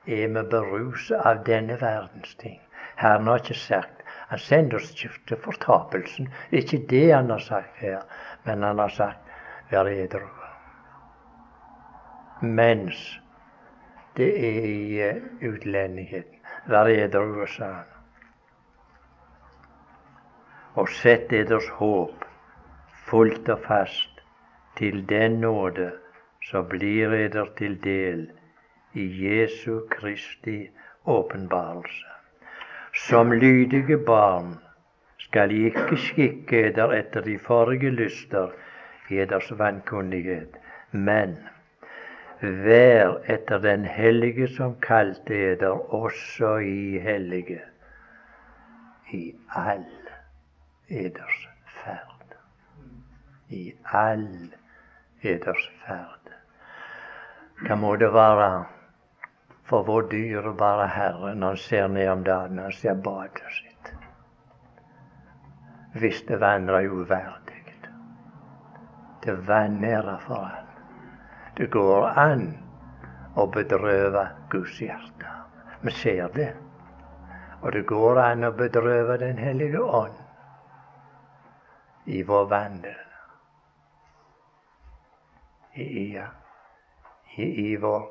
[0.06, 2.60] Er vi beruset av denne verdens ting?
[2.96, 3.92] Herren har ikke sagt
[4.28, 6.28] Han sender oss ikke til fortapelsen.
[6.50, 8.00] Det er ikke det han har sagt her.
[8.44, 10.26] Men han har sagt vær edru.
[12.42, 13.20] Mens
[14.16, 16.40] det er i utlendigheten.
[16.66, 17.95] vær edru, sa han.
[20.76, 22.24] Og sett eders håp
[23.08, 24.20] fullt og fast
[24.76, 25.90] til den nåde
[26.50, 28.26] som blir eder til del
[28.94, 30.58] i Jesu Kristi
[31.04, 32.12] åpenbarelse.
[33.08, 34.54] Som lydige barn
[35.18, 38.52] skal de ikke skikke eder etter de forrige lyster
[39.10, 40.56] i eders vankunnighet,
[40.92, 41.36] men
[42.40, 47.60] vær etter den hellige som kalte eder, også i hellige,
[49.12, 50.05] i all
[50.88, 51.48] eders
[51.84, 52.36] ferd.
[53.48, 54.28] I all
[55.22, 56.32] eders ferd.
[57.66, 58.50] Hva må det være
[59.66, 63.92] for vår dyrebare Herre når han ser ned om dagen, og ser badet sitt?
[65.96, 67.42] Hvis det vandrer uverdig.
[69.24, 70.66] Det vanærer for han.
[71.56, 72.44] Det går an
[73.34, 74.22] å bedrøve
[74.52, 75.32] Guds hjerte.
[75.82, 76.52] Vi ser det.
[77.62, 80.25] Og det går an å bedrøve Den hellige ånd
[82.06, 82.94] i vår vandel.
[85.74, 86.18] I,
[87.36, 88.02] i, i, vår,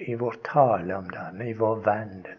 [0.00, 2.38] i vår tale om den, i vår vandel.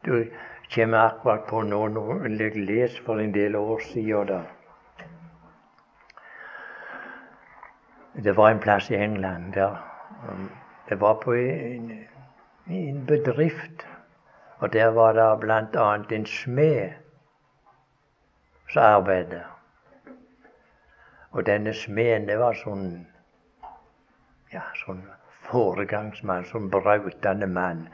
[0.00, 0.32] Du
[0.74, 4.26] kommer akkurat på nå noe jeg leste for en del år siden.
[4.26, 4.40] da.
[8.12, 9.76] Det var en plass i England der
[10.30, 10.50] um,
[10.88, 12.06] Det var på en,
[12.66, 13.86] en bedrift.
[14.58, 15.94] Og der var det bl.a.
[16.10, 16.90] en smed
[18.68, 19.59] som arbeidet.
[21.30, 22.86] Og denne smeden, det var sånn
[24.52, 25.04] ja, sånn
[25.50, 27.84] foregangsmann, sånn brautende mann.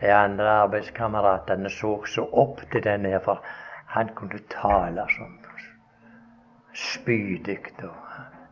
[0.00, 3.42] De andre arbeidskameratene så så opp til denne, for
[3.92, 5.36] han kunne tale sånn
[6.78, 7.58] spydig.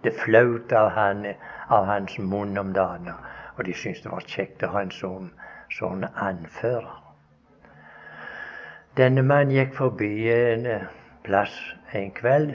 [0.03, 1.27] Det flaut av, han,
[1.69, 3.13] av hans munn om dagen.
[3.57, 5.31] Og de syntes det var kjekt å ha en sånn,
[5.73, 7.03] sånn anfører.
[8.97, 10.87] Denne mannen gikk forbi en eh,
[11.25, 11.55] plass
[11.93, 12.55] en kveld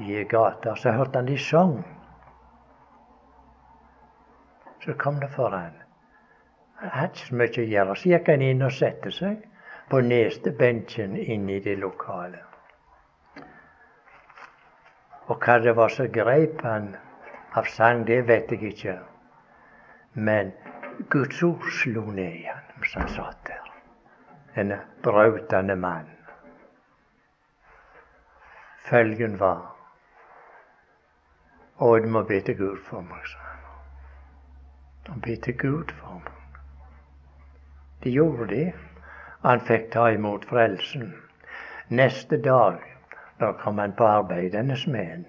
[0.00, 1.84] i gata, så hørte han de sang.
[4.84, 5.76] Så kom det foran.
[6.80, 7.96] Han hadde ikke så mye å gjøre.
[7.96, 9.42] Så gikk han inn og satte seg
[9.90, 12.46] på neste benken inne i det lokalet.
[15.28, 16.94] Og hva det var som greip han
[17.54, 18.96] av sang, det vet jeg ikke.
[20.14, 20.54] Men
[21.12, 23.68] Guds ord slo ned i han mens han satt der.
[24.58, 24.72] En
[25.04, 26.08] brautende mann.
[28.88, 29.69] Følgen var
[31.80, 33.60] Å, du må be til Gud for meg, sa han.
[35.08, 36.58] Han be til Gud for meg.
[38.04, 38.66] De gjorde det.
[39.42, 41.14] Han fikk ta imot frelsen.
[41.88, 42.84] Neste dag
[43.40, 45.24] da kom han på arbeid, denne smeden.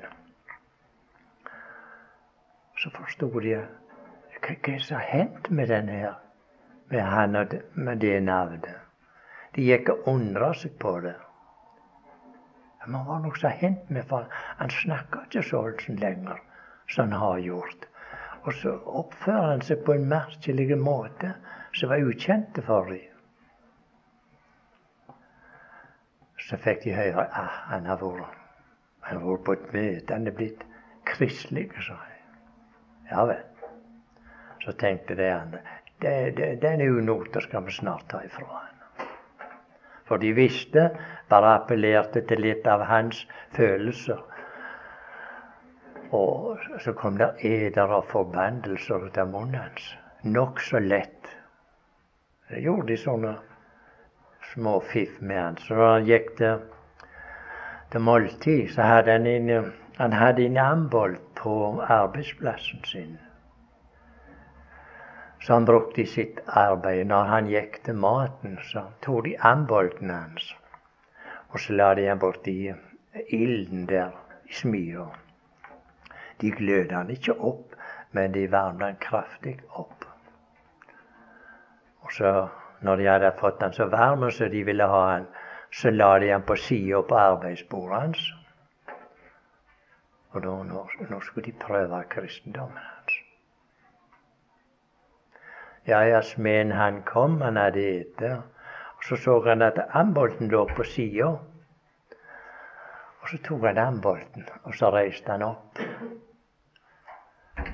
[2.77, 3.55] Så forsto de
[4.41, 6.15] hva er som har hendt med denne her,
[6.91, 8.79] med han og med det navnet.
[9.55, 11.15] De gikk og undra seg på det.
[12.81, 14.27] Men hva var noe som har hendt med for
[14.59, 16.41] Han snakka ikke sånn lenger
[16.89, 17.87] som han har gjort.
[18.41, 21.35] Og så oppfører han seg på en merkelig måte
[21.77, 23.07] som var ukjent for dem.
[26.41, 28.39] Så fikk de høre at ah, han har vært,
[29.45, 30.13] på et møte.
[30.13, 30.65] Han er blitt
[31.07, 32.17] kristelig, sa jeg.
[33.11, 33.45] Ja vel.
[34.65, 35.61] Så tenkte de andre
[36.01, 38.80] den unoten skal vi snart ta ifra han.
[40.11, 40.89] For de visste,
[41.31, 43.21] bare appellerte til litt av hans
[43.55, 44.17] følelser.
[46.11, 49.85] Og så kom det eder og forbandelser ut av munnen hans.
[50.27, 51.31] Nokså lett.
[52.51, 53.33] Det gjorde de sånne
[54.51, 55.63] små fiff med han.
[55.63, 56.67] Så når han gikk til,
[57.95, 61.55] til måltid, så hadde han en, han hadde en ambolt på
[61.87, 63.15] arbeidsplassen sin.
[65.41, 67.07] Så han brukte i sitt arbeid.
[67.07, 70.51] Når han gikk til maten, så tok de ambolten hans.
[71.49, 72.55] Og så la de ham borti
[73.33, 74.13] ilden der
[74.49, 75.07] i smia.
[76.41, 77.75] De glødde han ikke opp,
[78.11, 80.05] men de varmet han kraftig opp.
[82.01, 82.31] Og så
[82.81, 85.27] når de hadde fått han så varm som de ville ha han,
[85.71, 88.23] så la de han på sida på arbeidsbordet hans.
[90.31, 92.79] Og da, nå, nå, skulle de prøve kristendommen.
[95.87, 98.35] Ja, ja, smeden han kom, han hadde ete.
[98.97, 101.25] Og så så han at ambolten lå på sida.
[103.21, 105.79] Og så tok han ambolten, og så reiste han opp.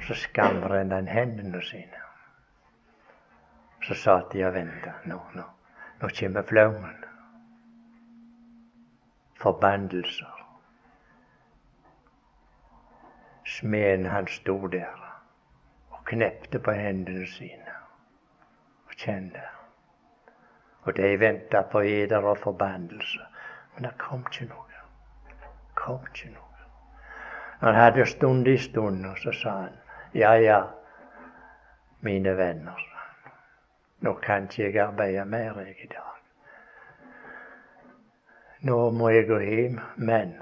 [0.07, 2.03] Så skamret han hendene sine.
[3.83, 4.95] Så satt de og venta.
[5.05, 5.43] Nå, nå,
[6.01, 7.03] nå kommer flommen.
[9.35, 10.33] Forbandelser.
[13.45, 15.03] Smeden han sto der
[15.89, 17.66] og knepte på hendene sine
[18.97, 19.41] kjente.
[20.83, 23.19] Og de venta på eder og forbannelse.
[23.75, 24.63] Men det kom ikke noe.
[25.75, 26.43] kom ikke noe.
[27.59, 29.77] Han hadde stund i stund, og så sa han
[30.13, 30.61] ja, ja,
[32.01, 32.81] mine venner,
[33.99, 36.13] nå kan ikke jeg arbeide mer jeg i dag.
[38.61, 40.33] Nå må jeg gå hjem, men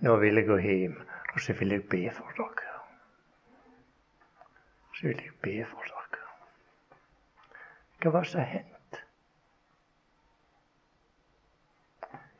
[0.00, 0.96] nå vil jeg gå hjem,
[1.34, 2.78] og så vil jeg be for dere.
[4.94, 5.93] Så vil jeg be for dere.
[8.04, 8.98] Hva var som hendte?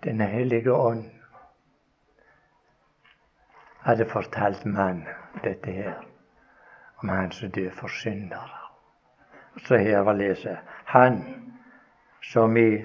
[0.04, 1.06] Den hellige ånd
[3.86, 5.06] hadde fortalt mannen
[5.44, 6.02] dette her,
[7.00, 8.60] om han som døde for syndere.
[9.64, 11.16] Så her var lese Han
[12.22, 12.84] som vi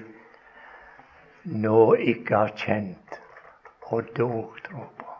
[1.44, 3.20] nå ikke har kjent,
[3.82, 5.10] og dog tror på.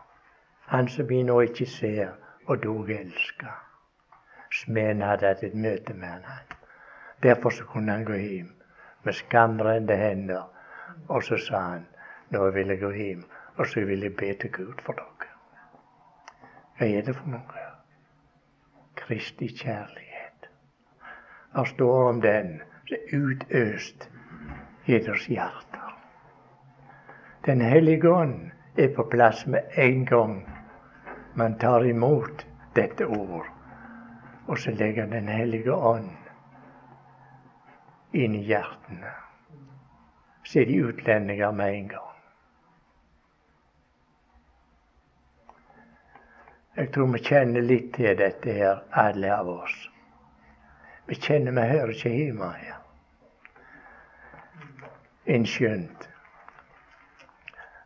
[0.65, 2.09] Han som vi nå ikke ser,
[2.47, 3.53] og dog elsker.
[4.51, 6.57] Smeden hadde hatt et møte med han.
[7.23, 8.51] Derfor så kunne han gå hjem
[9.03, 10.51] med skamrende hender
[11.07, 11.85] og så sa han
[12.31, 13.23] nå vil jeg gå hjem,
[13.57, 15.27] og så vil jeg be til Gud for dere.
[16.77, 17.65] Hva er det for noe?
[18.95, 20.47] Kristi kjærlighet.
[21.55, 24.07] Det står om den som utøst
[24.85, 25.91] i deres hjerter.
[27.45, 30.37] Den hellige ånd er på plass med en gang
[31.35, 32.45] man tar imot
[32.75, 33.47] dette ord.
[34.47, 36.09] Og så legger Den hellige ånd
[38.11, 39.11] inn i hjertene
[40.43, 42.07] så er de utlendinger med en gang.
[46.75, 49.75] Jeg tror vi kjenner litt til dette her, alle av oss.
[51.07, 52.79] Vi kjenner vi hører ikke hjemme her.
[55.31, 56.07] Innskjønt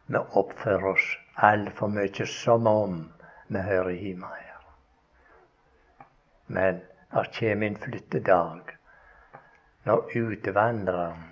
[0.05, 1.05] vi oppfører oss
[1.49, 2.97] altfor mye som om
[3.49, 4.65] vi hører hjemme her.
[6.47, 8.74] Men det kommer en flyttedag
[9.85, 11.23] når utvandreren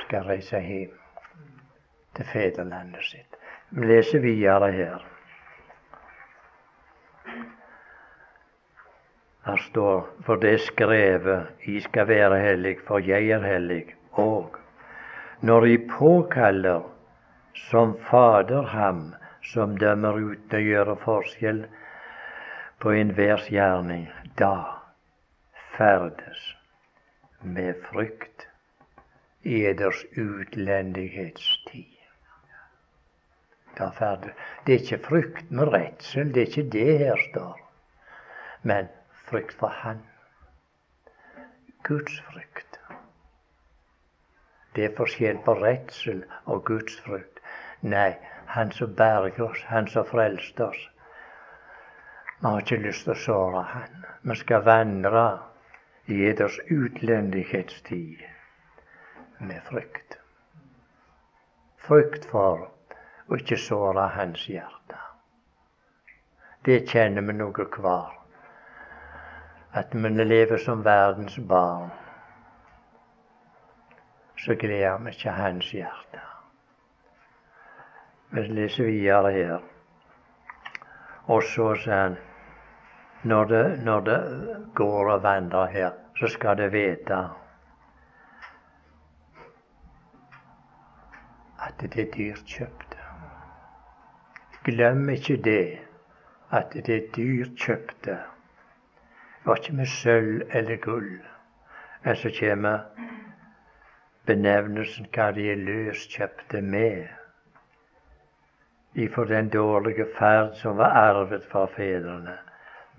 [0.00, 0.96] skal reise hjem
[2.16, 3.36] til fedrelandet sitt.
[3.70, 5.04] Vi leser videre her.
[9.46, 13.84] Her står for det er skrevet, I skal være hellig, for jeg er hellig.
[14.12, 14.56] Og
[15.40, 16.82] når I påkaller
[17.70, 19.14] som Fader ham
[19.52, 21.64] som dømmer uten å gjøre forskjell
[22.80, 24.08] på enhvers gjerning,
[24.38, 24.54] da
[25.76, 26.59] ferdes
[27.42, 28.48] med frykt
[29.42, 31.96] i eders utlendighetstid.
[33.78, 37.60] Det er ikke frykt med redsel, det er ikke det her står.
[38.62, 40.02] Men frykt for Han.
[41.82, 42.80] Guds frykt.
[44.76, 47.40] Det er forskjell på redsel og Guds frykt.
[47.80, 48.14] Nei,
[48.46, 50.90] Han som berger oss, Han som frelste oss.
[52.40, 54.04] Vi har ikke lyst til å såre Han.
[54.22, 55.24] Vi skal vandre
[56.06, 58.18] i eders utlendighetstid
[59.38, 60.18] med frykt.
[61.76, 62.66] Frykt for
[63.28, 64.98] å ikke såre hans hjerte.
[66.64, 68.16] Det kjenner vi noe hver.
[69.72, 71.90] At vi lever som verdens barn,
[74.40, 76.24] så gleder vi ikke hans hjerte.
[78.30, 79.62] Vi leser videre her.
[81.30, 82.18] Og så sier han
[83.24, 84.20] når det, når det
[84.74, 87.18] går og vandrer her, så skal det vite
[91.60, 92.96] at det er dyrt kjøpte.
[94.64, 95.78] Glem ikke det,
[96.50, 98.16] at det er dyrt kjøpte.
[99.40, 101.20] Det var ikke med sølv eller gull.
[102.04, 102.78] Men så kommer
[104.26, 107.08] benevnelsen hva de er løskjøpte med.
[108.94, 112.36] Ifra den dårlige ferd som var arvet fra fedrene.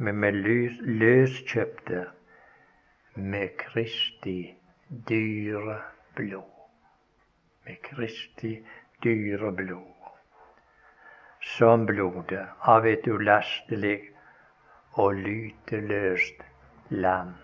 [0.02, 0.40] Men med
[1.02, 2.06] løskjøpte
[3.16, 4.40] med Kristi
[5.10, 5.78] dyre
[6.18, 6.52] blod
[7.66, 8.52] med Kristi
[9.04, 10.08] dyre blod,
[11.58, 13.98] som blodet av et ulastelig
[15.04, 16.42] og lyteløst
[17.04, 17.36] lam.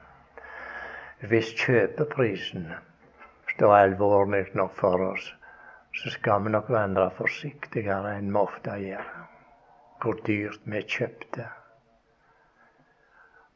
[1.29, 2.67] Hvis kjøpeprisen
[3.53, 5.29] står alvorlig nok for oss,
[5.97, 9.07] så skal vi nok vandre forsiktigere enn vi ofte gjør.
[10.01, 11.47] Hvor dyrt vi kjøpte.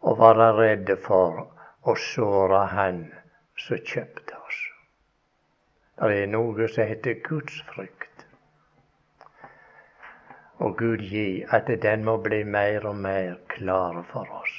[0.01, 1.43] Og være redde for
[1.85, 3.03] å såre Han
[3.57, 4.61] som kjøpte oss.
[6.01, 8.25] Det er noe som heter gudsfrykt.
[10.61, 14.53] Og Gud gi at den må bli mer og mer klar for oss.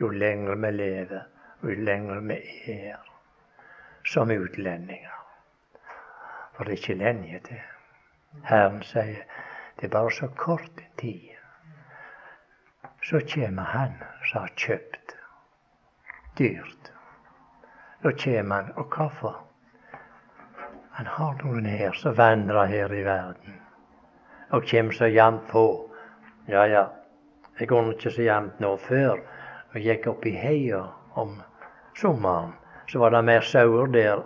[0.00, 1.26] Jo lenger vi lever,
[1.62, 2.38] og jo lenger vi
[2.74, 3.10] er
[4.06, 5.14] som utlendinger.
[6.54, 7.62] For det er ikke lenge til.
[8.50, 9.22] Herren sier
[9.80, 11.33] det er bare så kort tid.
[13.04, 13.92] Så kommer Han
[14.24, 15.16] som har kjøpt
[16.38, 16.92] dyrt.
[18.02, 18.72] Da kommer Han.
[18.76, 19.36] Og hvorfor?
[20.94, 23.56] Han har noen her som vandrer her i verden,
[24.50, 25.90] og kommer så jevnt på.
[26.48, 26.84] Ja, ja,
[27.58, 28.76] jeg går ikke så jevnt nå.
[28.76, 29.18] Før
[29.74, 30.84] Og gikk opp i heia
[31.18, 31.32] om
[31.98, 32.52] sommeren,
[32.86, 34.20] så var det mer sauer der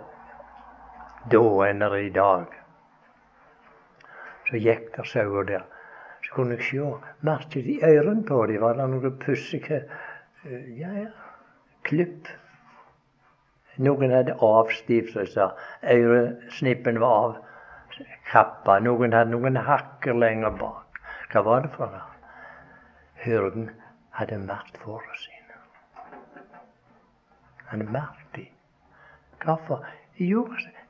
[1.33, 2.53] da enn det er i dag.
[4.45, 5.65] Så gikk det sauer der.
[6.29, 6.89] Så kunne jeg se
[7.25, 8.61] merket i ørene på dem.
[8.61, 9.81] Var det noen pussige
[10.45, 11.09] eh, ja, ja,
[11.89, 12.29] klipp?
[13.81, 15.55] Noen hadde avstiftelser.
[15.89, 17.39] Øresnippen var
[18.29, 18.77] avkappa.
[18.85, 21.01] Noen hadde noen hakker lenger bak.
[21.31, 22.05] Hva var det for noe?
[23.23, 23.69] Hyrden
[24.19, 25.57] hadde merket fåra sine.
[27.71, 28.53] Han merket dem.
[29.43, 29.87] Hvorfor?
[30.19, 30.45] Jo,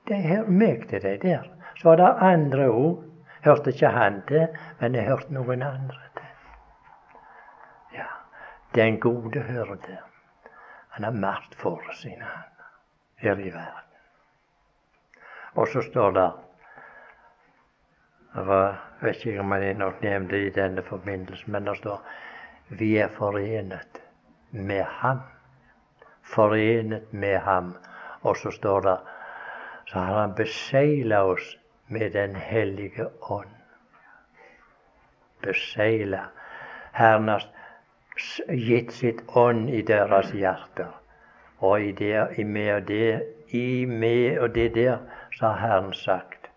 [0.08, 1.48] det her meg til de der.
[1.78, 3.06] Så var det andre òg.
[3.44, 4.48] Hørte ikke han til,
[4.80, 6.32] men jeg hørte noen andre til.
[7.96, 8.08] Ja,
[8.76, 10.00] den gode hyrde,
[10.90, 12.50] han har merket for sine, han
[13.20, 13.90] her i verden.
[15.54, 16.32] Og så står det
[18.36, 18.46] Jeg
[19.02, 22.04] vet ikke om jeg nok nevnte det i denne forbindelse, men det står
[22.70, 24.02] vi er forenet
[24.52, 25.20] med Ham.
[26.22, 27.76] Forenet med Ham.
[28.22, 28.98] Og så står det
[29.86, 31.59] så har Han besegla oss
[31.90, 33.56] med Den hellige ånd.
[35.42, 36.26] Besegla.
[36.92, 37.44] Herren har
[38.48, 40.92] gitt sitt ånd i deres hjerter.
[41.60, 44.98] Og i, det, i, med det, i med og det der
[45.36, 46.50] så har Herren sagt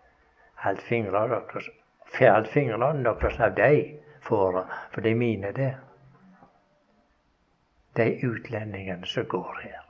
[0.63, 1.69] Hold fingrene deres
[2.13, 4.61] Fjern fingrene deres av deg, for,
[4.93, 5.73] for det er mine, det.
[7.97, 9.81] De utlendingene som går her.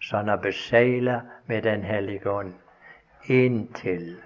[0.00, 2.54] Så han har besegla med Den hellige ånd
[3.26, 4.22] inntil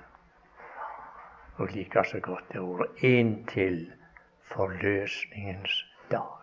[1.58, 3.92] Og liker så godt det ordet inntil
[4.46, 6.38] forløsningens dag.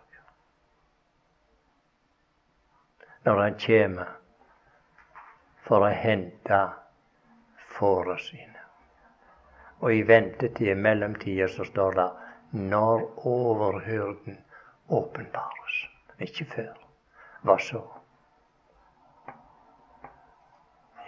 [3.26, 4.10] når han kommer
[5.66, 6.58] for å hente
[7.74, 8.62] fåra sine.
[9.82, 12.10] Og i ventetid, i mellomtida, så står det
[12.52, 14.38] 'når overhyrden
[14.88, 15.88] åpenbares'.
[16.18, 16.76] Ikke før.
[17.42, 17.82] Hva så?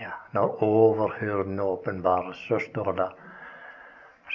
[0.01, 3.09] Ja, når overhyrden åpenbares, så står det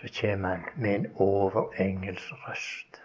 [0.03, 3.01] så kommer han med en overengels røst.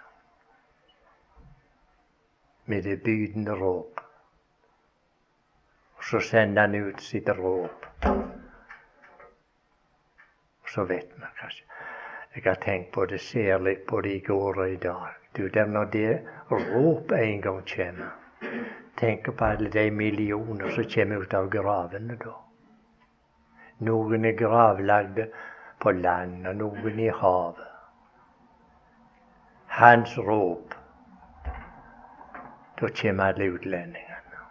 [2.64, 4.01] Med det bydende råp.
[5.97, 7.86] Og så sender han ut sitt råp.
[10.62, 11.64] Og så vet vi kanskje
[12.34, 13.20] Jeg har tenkt på det,
[13.89, 15.09] på det i går og i dag.
[15.36, 18.11] Du, der Når det råp en gang kommer,
[18.97, 22.47] tenk på alle de millioner som kommer ut av gravene da.
[23.79, 25.29] Noen er gravlagde
[25.81, 27.64] på land, og noen i havet.
[29.79, 30.74] Hans rop
[32.81, 34.43] Da kommer alle utlendingene.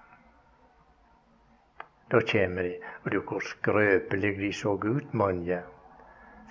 [2.11, 2.73] Da kommer de,
[3.03, 5.61] og du hvor skrøpelige de så ut, mange,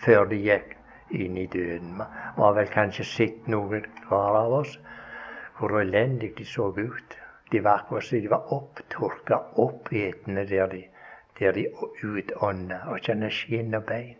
[0.04, 0.72] før de gikk
[1.10, 2.00] inn i døden.
[2.00, 4.78] Vi har vel kanskje sett noen hver av oss
[5.58, 7.16] hvor elendig de så ut.
[7.52, 10.82] De var akkurat som de var opptørka, oppetende der de,
[11.38, 11.66] der de
[12.04, 14.16] utånder og kjenner skinn og bein.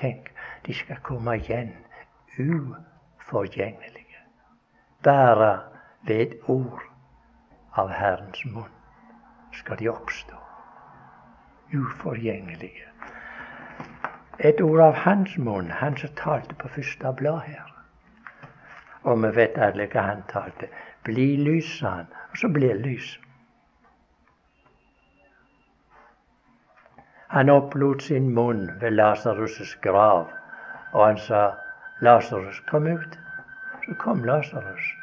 [0.00, 0.32] Tenk,
[0.66, 1.72] de skal komme igjen
[2.38, 4.20] uforgjengelige.
[5.04, 5.60] Bare
[6.06, 6.82] ved et ord
[7.76, 8.72] av Herrens munn
[9.52, 10.36] skal de oppstå
[11.74, 12.86] uforgjengelige.
[14.38, 17.72] Et ord av hans munn, han som talte på første blad her.
[19.02, 20.68] Og vi vet alle hva han talte.
[21.04, 22.12] Bli lys, sa han.
[22.30, 23.16] Og så blir lys.
[27.28, 30.28] Han opplot sin munn ved Lasarus' grav,
[30.92, 31.54] og han sa,
[32.00, 33.18] 'Lasarus, kom ut.'
[33.86, 34.96] Så kom Lasarus.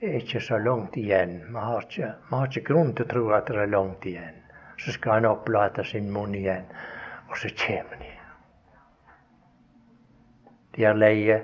[0.00, 1.40] ikke så langt igjen.
[1.48, 4.42] Vi har ikke, har ikke grunn til å tro at det er langt igjen.
[4.78, 6.66] Så skal han opplate sin munn igjen,
[7.30, 8.12] og så kommer de.
[10.76, 11.40] De har leie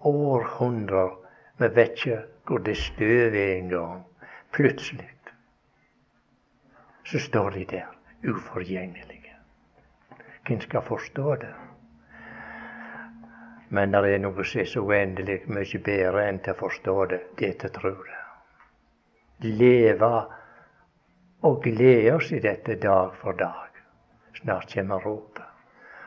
[0.00, 1.18] århundrer.
[1.58, 4.04] Vet ikke hvor det støv er gang,
[4.52, 5.11] Plutselig
[7.04, 7.86] så står de der
[8.24, 9.36] uforgjengelige.
[10.46, 11.54] Hvem skal forstå det?
[13.68, 17.20] Men det er noe som er så uendelig mye bedre enn til å forstå det,
[17.38, 18.18] det er til å tro det.
[19.48, 20.10] Leve
[21.48, 23.80] og glede oss i dette dag for dag.
[24.42, 25.48] Snart kommer ropet.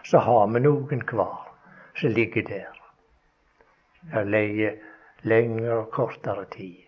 [0.05, 1.49] Så har vi noen hver
[1.97, 2.81] som ligger der.
[4.13, 4.77] Der leier
[5.25, 6.83] lengre og kortere tid.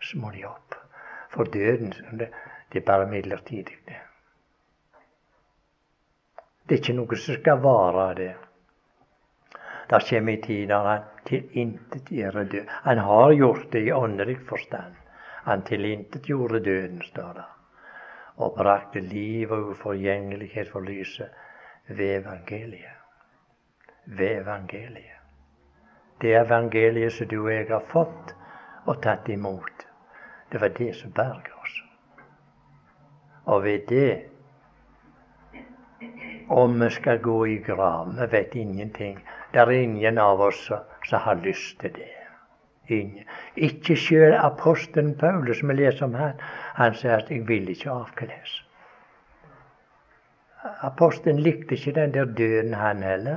[0.00, 0.78] Så må de opp.
[1.34, 2.30] For døden som det,
[2.72, 4.00] det er bare midlertidig, det.
[6.68, 8.34] Det er ikke noe som skal vare, det.
[9.88, 12.66] Det kommer en tid der han tilintetgjør død.
[12.68, 14.94] Han har gjort det i åndelig forstand.
[15.44, 17.44] Han tilintetgjorde døden, står det.
[18.38, 21.28] og brakte liv og uforgjengelighet for lyset
[21.88, 22.98] ved evangeliet.
[24.04, 25.18] Ved evangeliet.
[26.20, 28.34] Det evangeliet som du og jeg har fått
[28.86, 29.86] og tatt imot,
[30.52, 31.57] det var det som berga.
[33.48, 34.12] Og ved det
[36.48, 38.20] om vi skal gå i graven.
[38.20, 39.18] vi vet ingenting.
[39.52, 40.70] Det er ingen av oss
[41.08, 42.12] som har lyst til det.
[42.88, 43.24] Ingen.
[43.56, 46.40] Ikke sjøl apostelen Paulus, vi leser om han,
[46.74, 48.62] han sier at 'jeg vil ikke avkles'.
[50.82, 53.36] Apostelen likte ikke den der døden, han heller.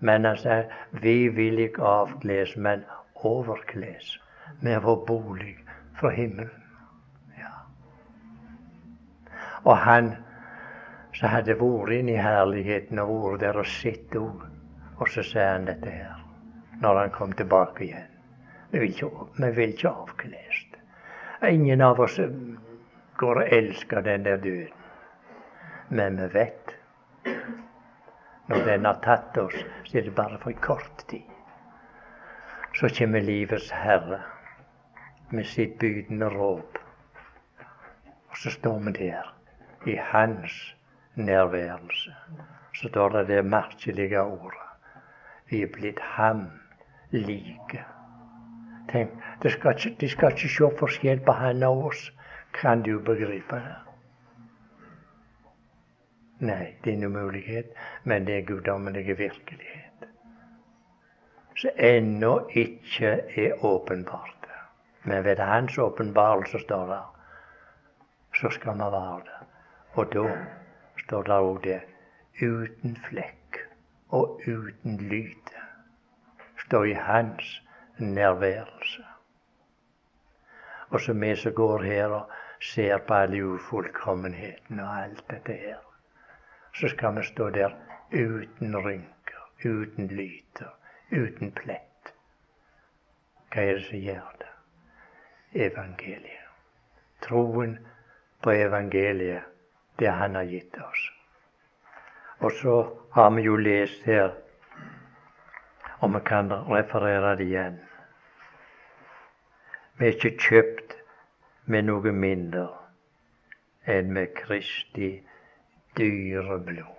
[0.00, 2.84] Men han sier 'vi vil ikke avkles, men
[3.14, 4.20] overkles'
[4.60, 5.56] med vår bolig
[5.94, 6.62] fra himmelen.
[7.38, 7.52] Ja.
[9.66, 10.12] Og han
[11.16, 14.44] som hadde vært inne i herligheten og vært der og sett òg.
[14.96, 16.22] og så sier han dette her
[16.80, 18.08] når han kom tilbake igjen.
[18.70, 20.62] Vi vil ikke, vi vil ikke avkles.
[21.48, 22.16] Ingen av oss
[23.16, 24.72] går og elsker den der døden.
[25.88, 26.74] Men vi vet
[28.48, 31.22] når den har tatt oss, så er det bare for en kort tid.
[32.74, 34.20] Så kommer livets Herre
[35.30, 36.78] med sitt bydende råp.
[38.30, 39.35] Og så står vi der
[39.86, 40.76] i Hans
[41.14, 42.14] nærværelse.
[42.74, 44.66] Så står det det merkelige ordet.
[45.50, 46.50] Vi er blitt ham
[47.10, 47.84] like.
[48.88, 49.10] Tenk,
[49.42, 52.12] de skal, ikke, de skal ikke se forskjell på han og oss.
[52.52, 53.76] Kan du begripe det?
[56.40, 57.72] Nei, det er en umulighet,
[58.04, 60.08] men det er guddommelig virkelighet.
[61.56, 64.46] Så ennå ikke er åpenbart.
[65.04, 67.02] Men ved Hans åpenbarelse, står det,
[68.40, 69.35] så skal vi være det.
[69.96, 70.24] Og da
[71.04, 71.80] står det òg det
[72.42, 73.60] uten flekk
[74.08, 75.62] og uten lyte.
[76.66, 77.62] står i Hans
[77.98, 79.04] nærværelse.
[80.88, 82.30] Og så vi som går her og
[82.60, 85.82] ser på alle ufullkommenhetene og alt dette her,
[86.74, 87.70] så skal vi stå der
[88.12, 90.72] uten rynker, uten lyter,
[91.12, 92.12] uten plett.
[93.52, 94.52] Hva er det som gjør det?
[95.66, 96.48] Evangeliet.
[97.22, 97.78] Troen
[98.42, 99.42] på evangeliet,
[99.98, 101.10] det han har gitt oss.
[102.38, 102.76] Og så
[103.12, 104.34] har vi jo lest her,
[105.98, 107.78] og vi kan referere det igjen.
[109.98, 110.96] Vi er ikke kjøpt
[111.72, 112.66] med noe mindre
[113.88, 115.14] enn med Kristi
[115.96, 116.92] dyre blod.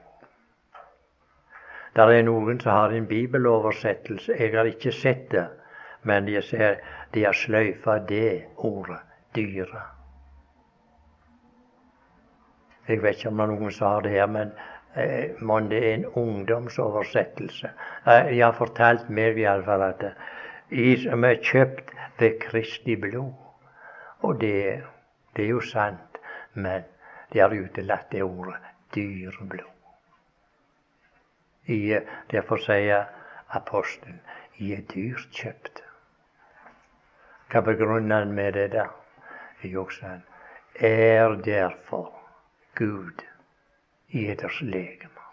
[1.98, 4.36] Det er noen som har en bibeloversettelse.
[4.38, 5.48] Jeg har ikke sett det,
[6.06, 6.82] men de, ser,
[7.14, 9.00] de har sløyfa det ordet
[9.34, 9.97] 'dyre'.
[12.88, 14.52] Jeg vet ikke om noen som har det her, men
[14.96, 17.72] eh, mon det er en ungdomsoversettelse.
[18.08, 20.06] Eh, jeg har fortalt meg iallfall at
[20.72, 23.34] i som er kjøpt ved Kristi blod.
[24.24, 24.84] Og det,
[25.36, 26.22] det er jo sant,
[26.54, 26.88] men
[27.34, 28.60] de har utelatt det ordet
[28.96, 29.74] dyreblod.
[31.68, 32.00] I,
[32.32, 33.10] derfor sier
[33.52, 34.22] apostelen
[34.58, 35.84] I er dyrt kjøpt.
[37.52, 38.88] Hva begrunner han med det, da?
[39.64, 40.24] Jo, sa han,
[40.80, 42.17] er derfor
[42.78, 43.26] Gud
[44.08, 45.32] i eders legemer,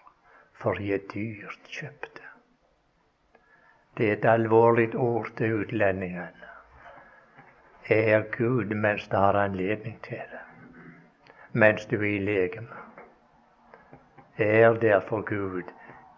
[0.55, 2.23] for er dyrt kjøpte.
[3.97, 6.45] Det er et alvorlig ord til utlendingene
[7.89, 10.41] er Gud mens du har anledning til det.
[11.53, 12.77] Mens du er i legeme.
[14.39, 15.63] Er derfor Gud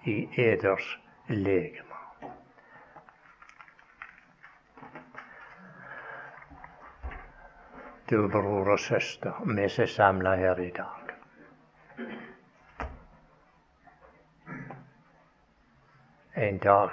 [0.05, 0.99] i eders
[1.29, 1.83] legeme.
[8.11, 11.06] Du bror og søster, vi som er samla her i dag.
[16.39, 16.91] En dag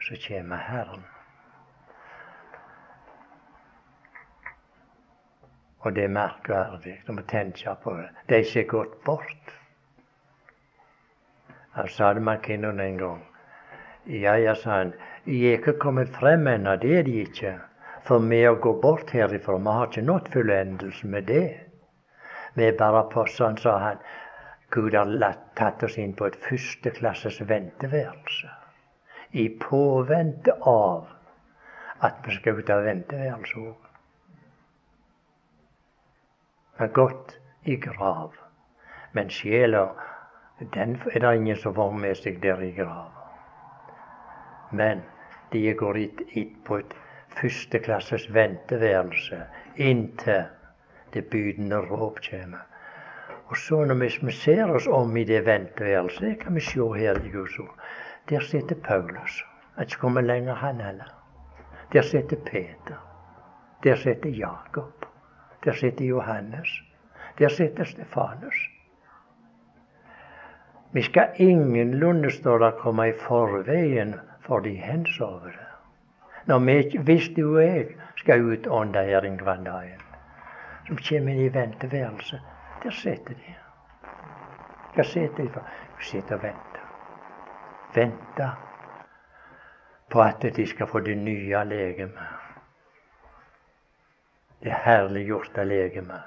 [0.00, 1.02] så kommer Herren
[5.78, 8.08] Og det er merkverdig Du må tenke på det.
[8.28, 9.52] De som er gått bort.
[11.76, 13.20] Han sa det Makinnon en gang.
[14.06, 14.94] Ja, ja, sa han.
[15.26, 17.52] Jeg er ikke kommet frem ennå, det er de ikke.
[18.08, 21.46] For vi å gå bort herifra, vi har ikke nådd fullendelse med det.
[22.54, 24.00] Vi er bare på, sånn sa han,
[24.72, 28.50] Gud har tatt oss inn på et førsteklasses venteværelse.
[29.32, 31.08] I påvente av
[32.00, 33.92] at vi skal ut av venteværelset òg
[36.82, 38.32] har gått i grav.
[39.12, 39.84] Men sjela,
[40.58, 43.28] den er det ingen som får med seg der i grava.
[44.72, 45.04] Men
[45.52, 46.00] de går
[46.32, 46.96] hit på et
[47.36, 49.44] førsteklasses venteværelse
[49.76, 50.48] inntil
[51.12, 52.71] det bydende råp kommer.
[53.52, 53.94] Og så når
[54.26, 57.74] vi ser oss om i det venteværelset, kan vi se her i Guds ord,
[58.30, 59.44] der sitter Paulus.
[59.76, 61.10] Er ikke kommet lenger, han heller.
[61.92, 62.96] Der sitter Peter.
[63.84, 65.06] Der sitter Jakob.
[65.64, 66.68] Der sitter Johannes.
[67.38, 68.54] Der sitter Stefanus.
[70.92, 75.66] Vi skal ingenlunde, står det, komme i forveien for de hensovne.
[76.46, 77.86] Når vi, hvis du og jeg
[78.16, 80.00] skal ut ånda her en dagen,
[80.86, 82.40] som kommer inn i venteværelset,
[82.82, 83.54] der sitter de.
[84.94, 85.66] Hva sitter de for?
[85.98, 86.86] De sitter og venter.
[87.94, 88.68] Venter
[90.10, 92.28] på at de skal få det nye legemet.
[94.62, 96.22] Det herliggjorte legemet.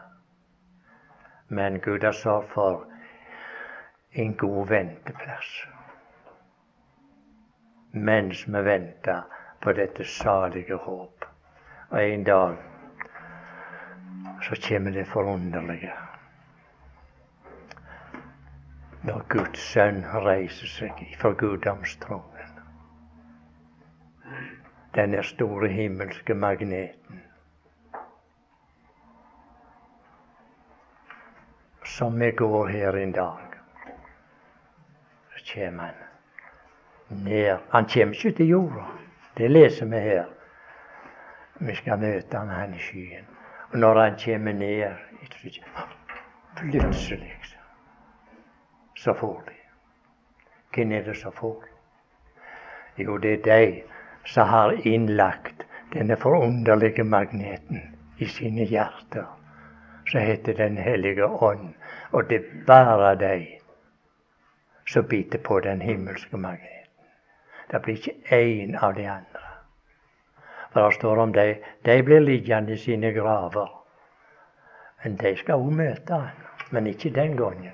[1.47, 2.86] Men Gud har sørget for
[4.12, 5.68] en god venteplass.
[7.91, 9.22] Mens vi venter
[9.62, 11.26] på dette salige håp.
[11.89, 12.58] Og en dag
[14.41, 16.05] så kommer det forunderlige.
[19.06, 22.56] Når Guds sønn reiser seg fra guddomstronen.
[24.97, 27.20] Denne store himmelske magneten.
[31.95, 33.60] Som vi går her en dag.
[35.36, 37.60] Så kommer han ned.
[37.70, 38.88] Han kommer ikke til jorda.
[39.38, 40.26] Det leser vi her.
[41.60, 43.30] Vi skal møte han, han i skyen.
[43.72, 45.03] Og når han kommer ned
[46.56, 47.36] Plutselig
[48.96, 49.56] så får de.
[50.76, 51.64] Hvem er det som får?
[52.98, 53.84] Jo, det er de
[54.26, 59.26] som har innlagt denne forunderlige magneten i sine hjerter.
[60.12, 61.74] Så heter Den hellige ånd.
[62.12, 63.46] Og det er bare de
[64.88, 67.06] som biter på den himmelske magneten.
[67.72, 69.41] Det blir ikke én av de andre.
[70.74, 73.70] For det står om de, de blir liggende i sine graver.
[75.04, 77.74] Men de skal òg møte han, men ikke den gangen.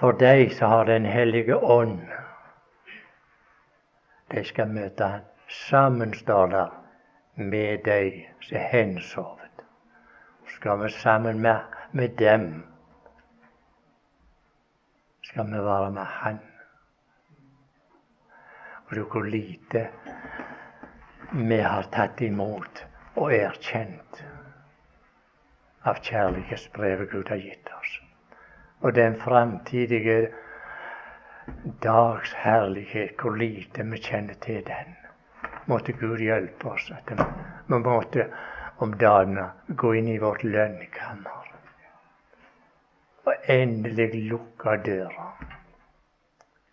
[0.00, 2.00] For de som har Den hellige ånd,
[4.30, 5.26] de skal møte han.
[5.48, 6.66] Sammen står det
[7.34, 9.62] med de som er hensovet.
[10.46, 11.60] Skal vi sammen med,
[11.92, 12.64] med dem
[15.28, 16.38] skal vi være med Han.
[18.86, 19.88] Og du hvor lite
[21.32, 22.84] vi har tatt imot
[23.16, 24.22] og erkjent
[25.84, 27.98] av kjærlighetsbrevet Gud har gitt oss.
[28.80, 30.28] Og den framtidige
[31.82, 34.94] dags herlighet, hvor lite vi kjenner til den.
[35.66, 37.10] Måtte Gud hjelpe oss at
[37.68, 38.28] vi måtte
[38.78, 41.48] om dagene gå inn i vårt lønnkammer
[43.28, 45.26] og endelig lukke døra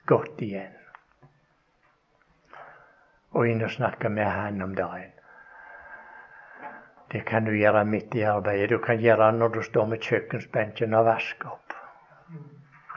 [0.07, 0.75] godt igjen
[3.35, 5.11] og inn og snakke med Han om dagen.
[7.11, 8.69] Det kan du gjøre midt i arbeidet.
[8.69, 11.64] Du kan gjøre det når du står med kjøkkensbenken og vasker opp.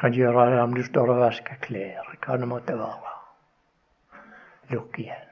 [0.01, 3.15] Kan gjøre det om du står og vasker klær, hva det måtte være.
[4.71, 5.25] Lukk igjen.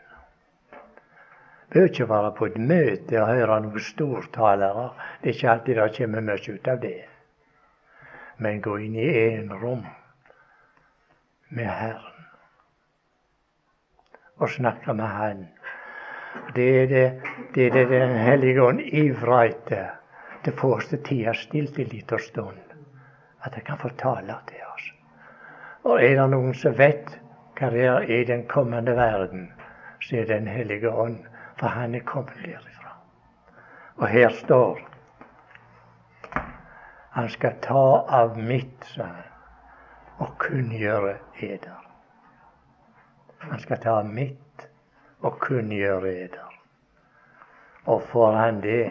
[1.71, 4.89] Bør ikke være på et møte og høre noen stortalere.
[5.23, 6.99] Det er ikke alltid det kommer mye ut av det.
[8.43, 9.87] Men gå inn i enerom
[11.49, 12.13] med Herren
[14.37, 15.47] og snakke med Han.
[16.55, 17.07] Det er det,
[17.55, 19.95] det, er det Den hellige ånd ivrer etter.
[20.45, 22.66] Det første tida stilt en liten stund.
[23.47, 24.91] At jeg kan få tale til oss.
[25.87, 27.15] Og er det noen som vet
[27.57, 29.53] hva det er i den kommende verden,
[30.03, 31.25] så er Den hellige ånd.
[31.57, 32.97] For han er kommet derifra.
[33.97, 34.81] Og her står
[37.11, 39.31] Han skal ta av mitt, sa han,
[40.19, 41.87] og kunngjøre eder.
[43.39, 44.67] Han skal ta av mitt
[45.25, 46.53] og kunngjøre eder.
[47.87, 48.91] Og får han det,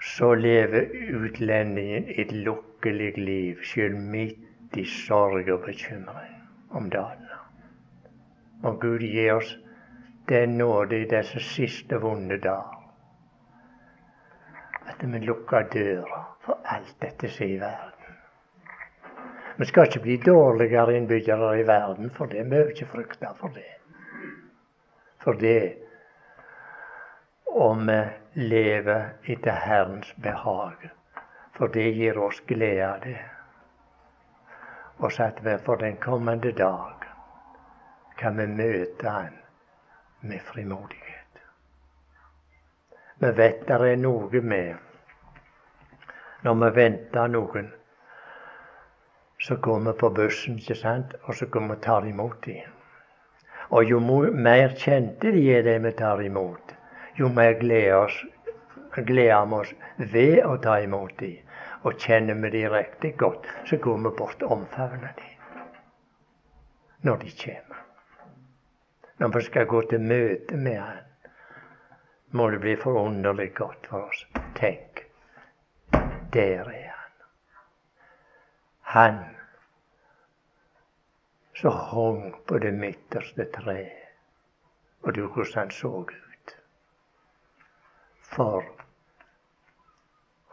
[0.00, 6.36] så lever utlendingen et lukkelig liv, sjøl midt i sorg og bekymring
[6.70, 7.24] om dagen.
[8.62, 9.58] Og Gud gir oss
[10.28, 12.74] den nåde i disse siste vonde dager.
[14.88, 18.14] At vi lukker døra for alt dette som er i verden.
[19.58, 22.44] Vi skal ikke bli dårligere innbyggere i verden for det.
[22.44, 23.72] Vi behøver ikke frykte for det.
[25.18, 25.87] For det
[27.48, 27.98] om vi
[28.32, 30.90] lever etter Herrens behag.
[31.56, 33.18] For det gir oss glede av det.
[34.98, 37.06] Og så at vi for den kommende dag
[38.18, 39.38] kan vi møte Han
[40.20, 41.42] med frimodighet.
[43.18, 44.76] Vi vet det er noe med
[46.42, 47.72] når vi venter noen
[49.38, 51.14] så går vi på bussen, ikke sant?
[51.22, 52.74] og så går vi og tar imot dem.
[53.70, 56.74] Og jo mer kjente de er, det vi tar imot,
[57.18, 58.14] jo mer gleder,
[58.94, 59.02] vi
[59.56, 61.44] oss ved å ta imot dem.
[61.86, 65.34] Og kjenner vi dem riktig godt, så går vi bort og omfavner dem
[67.06, 67.84] når de kommer.
[69.18, 71.04] Når vi skal gå til møte med Han,
[72.30, 74.26] må det bli forunderlig godt for oss.
[74.54, 75.06] tenk,
[76.32, 77.14] der er han.
[78.80, 79.18] Han
[81.54, 83.94] som hang på det midterste treet.
[85.02, 86.27] Og du hvordan han så ut.
[88.38, 88.62] For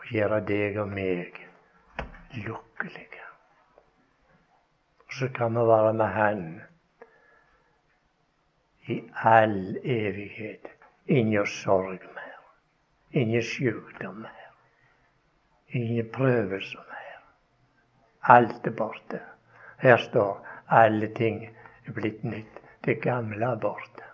[0.01, 1.35] å gjøre deg og meg
[2.33, 3.27] lykkelige.
[5.03, 6.41] Og så kan vi være med Han
[8.89, 8.97] i
[9.33, 10.65] all evighet.
[11.05, 12.41] Ingen sorg mer.
[13.11, 14.51] Ingen sykdom mer.
[15.69, 17.23] Ingen prøvelser mer.
[18.33, 19.21] Alt er borte.
[19.77, 20.41] Her står
[20.73, 21.43] alle ting
[21.85, 22.61] er blitt nytt.
[22.81, 24.09] Det gamle er borte.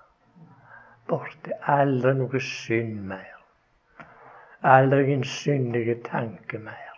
[1.07, 1.55] Borte.
[1.79, 3.40] Aldri noe synd mer.
[4.63, 6.97] Aldri en syndig tanke mer.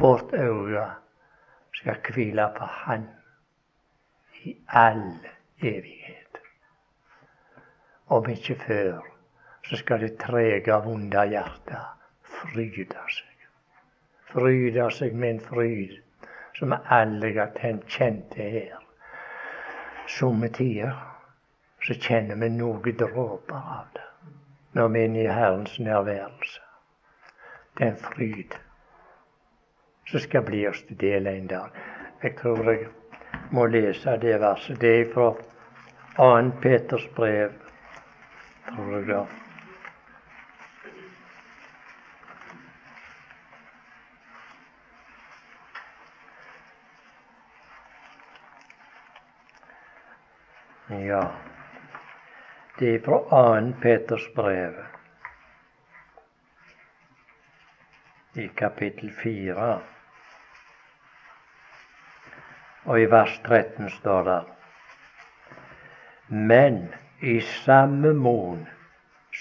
[0.00, 0.86] Vårt øye
[1.72, 3.08] skal hvile på Han
[4.42, 5.18] i all
[5.62, 6.40] evighet.
[8.06, 9.00] Om ikke før,
[9.64, 11.86] så skal det trege, vonde hjertet
[12.22, 13.46] fryde seg.
[14.32, 15.94] Fryde seg med en fryd
[16.58, 17.54] som vi alle har
[17.86, 18.74] kjent her.
[20.08, 20.98] Somme tider
[21.82, 24.15] så kjenner vi noen dråper av det
[24.76, 26.60] når vi er inne i Herrens nærværelse.
[27.78, 28.56] Det er en fryd
[30.06, 31.72] som skal bli oss til del en dag.
[32.22, 32.88] Jeg tror jeg
[33.52, 34.80] må lese det verset.
[34.80, 35.32] Det er fra
[36.16, 36.50] 2.
[36.62, 37.50] Peters brev,
[38.68, 39.24] tror jeg da.
[50.90, 51.24] Ja,
[52.78, 53.18] det er fra
[53.60, 53.72] 2.
[53.80, 54.74] Peters brev,
[58.34, 59.80] i kapittel 4.
[62.84, 64.42] Og i vers 13 står det
[66.28, 68.66] Men i samme mån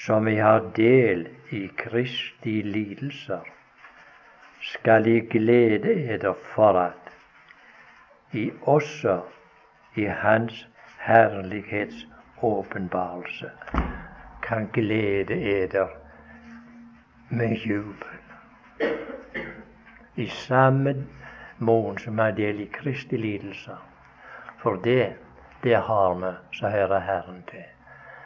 [0.05, 3.43] som vi har del i Kristi lidelser,
[4.61, 7.11] skal I glede eder for at
[8.31, 9.21] I også
[9.95, 10.67] i Hans
[10.99, 13.51] herlighets åpenbarelse
[14.43, 15.88] kan glede eder
[17.29, 18.19] med jubel.
[20.15, 20.95] I samme
[21.57, 23.77] mån som har del i Kristi lidelser.
[24.57, 25.13] For det,
[25.63, 27.65] det har vi, så hører Herren til.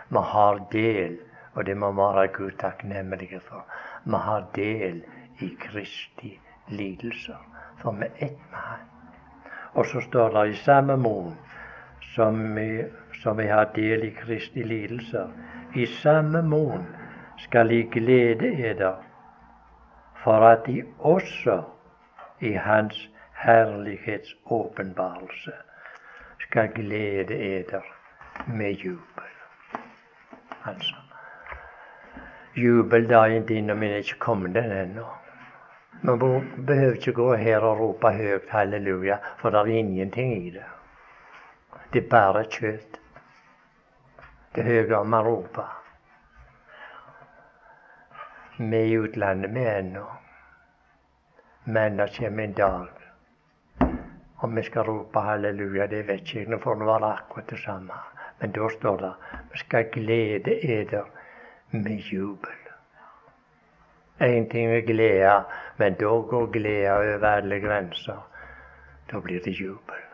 [0.09, 1.17] Vi har del,
[1.53, 3.65] og det må vi være Gud takknemlige for.
[4.05, 5.03] Vi har del
[5.39, 7.45] i Kristi lidelser,
[7.77, 8.87] for vi er ett med Han.
[9.73, 11.37] Og så står det i samme mån
[12.15, 12.85] som vi,
[13.23, 15.29] som vi har del i Kristi lidelser.
[15.75, 16.85] I samme mån
[17.37, 18.95] skal I glede eder,
[20.23, 21.63] for at De også
[22.39, 23.09] i Hans
[23.43, 25.51] herlighets åpenbarelse
[26.39, 27.81] skal glede eder
[28.47, 29.29] med jubel.
[30.65, 30.95] Altså
[32.55, 35.05] Jubeldagen din min er ikke kommet den ennå.
[36.01, 40.63] Vi behøver ikke gå her og rope høyt halleluja, for det er ingenting i det.
[41.93, 42.97] Det er bare kjøtt.
[44.55, 45.69] Det høye man roper.
[48.59, 50.03] Vi er i utlandet, vi ennå.
[51.65, 52.99] Men det kommer en dag
[54.39, 56.51] om vi skal rope halleluja, det vet jeg ikke.
[56.51, 57.97] Nå får det være akkurat det samme.
[58.39, 59.13] Men da står det
[59.51, 61.09] vi skal glede eder
[61.71, 62.61] med jubel.
[64.21, 65.33] Én ting er glede,
[65.77, 68.21] men da går gleda over alle grenser.
[69.11, 70.08] Da blir det jubel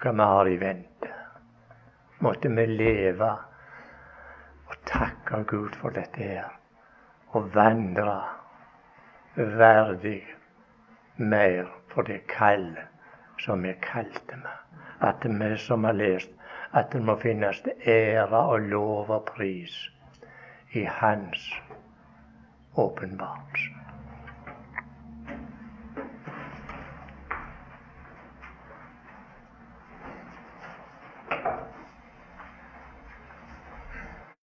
[0.00, 1.12] hva vi har i vente.
[2.18, 3.30] Måtte vi leve
[4.68, 6.52] og takke Gud for dette her.
[7.36, 8.20] Og vandre
[9.36, 10.22] verdig
[11.16, 12.70] mer for det kall
[13.38, 14.56] som vi kalte med.
[15.00, 16.30] At vi som har lest,
[16.74, 19.90] at det må finnes ære og lov og pris
[20.74, 21.54] i Hans
[22.76, 23.77] åpenbarelse.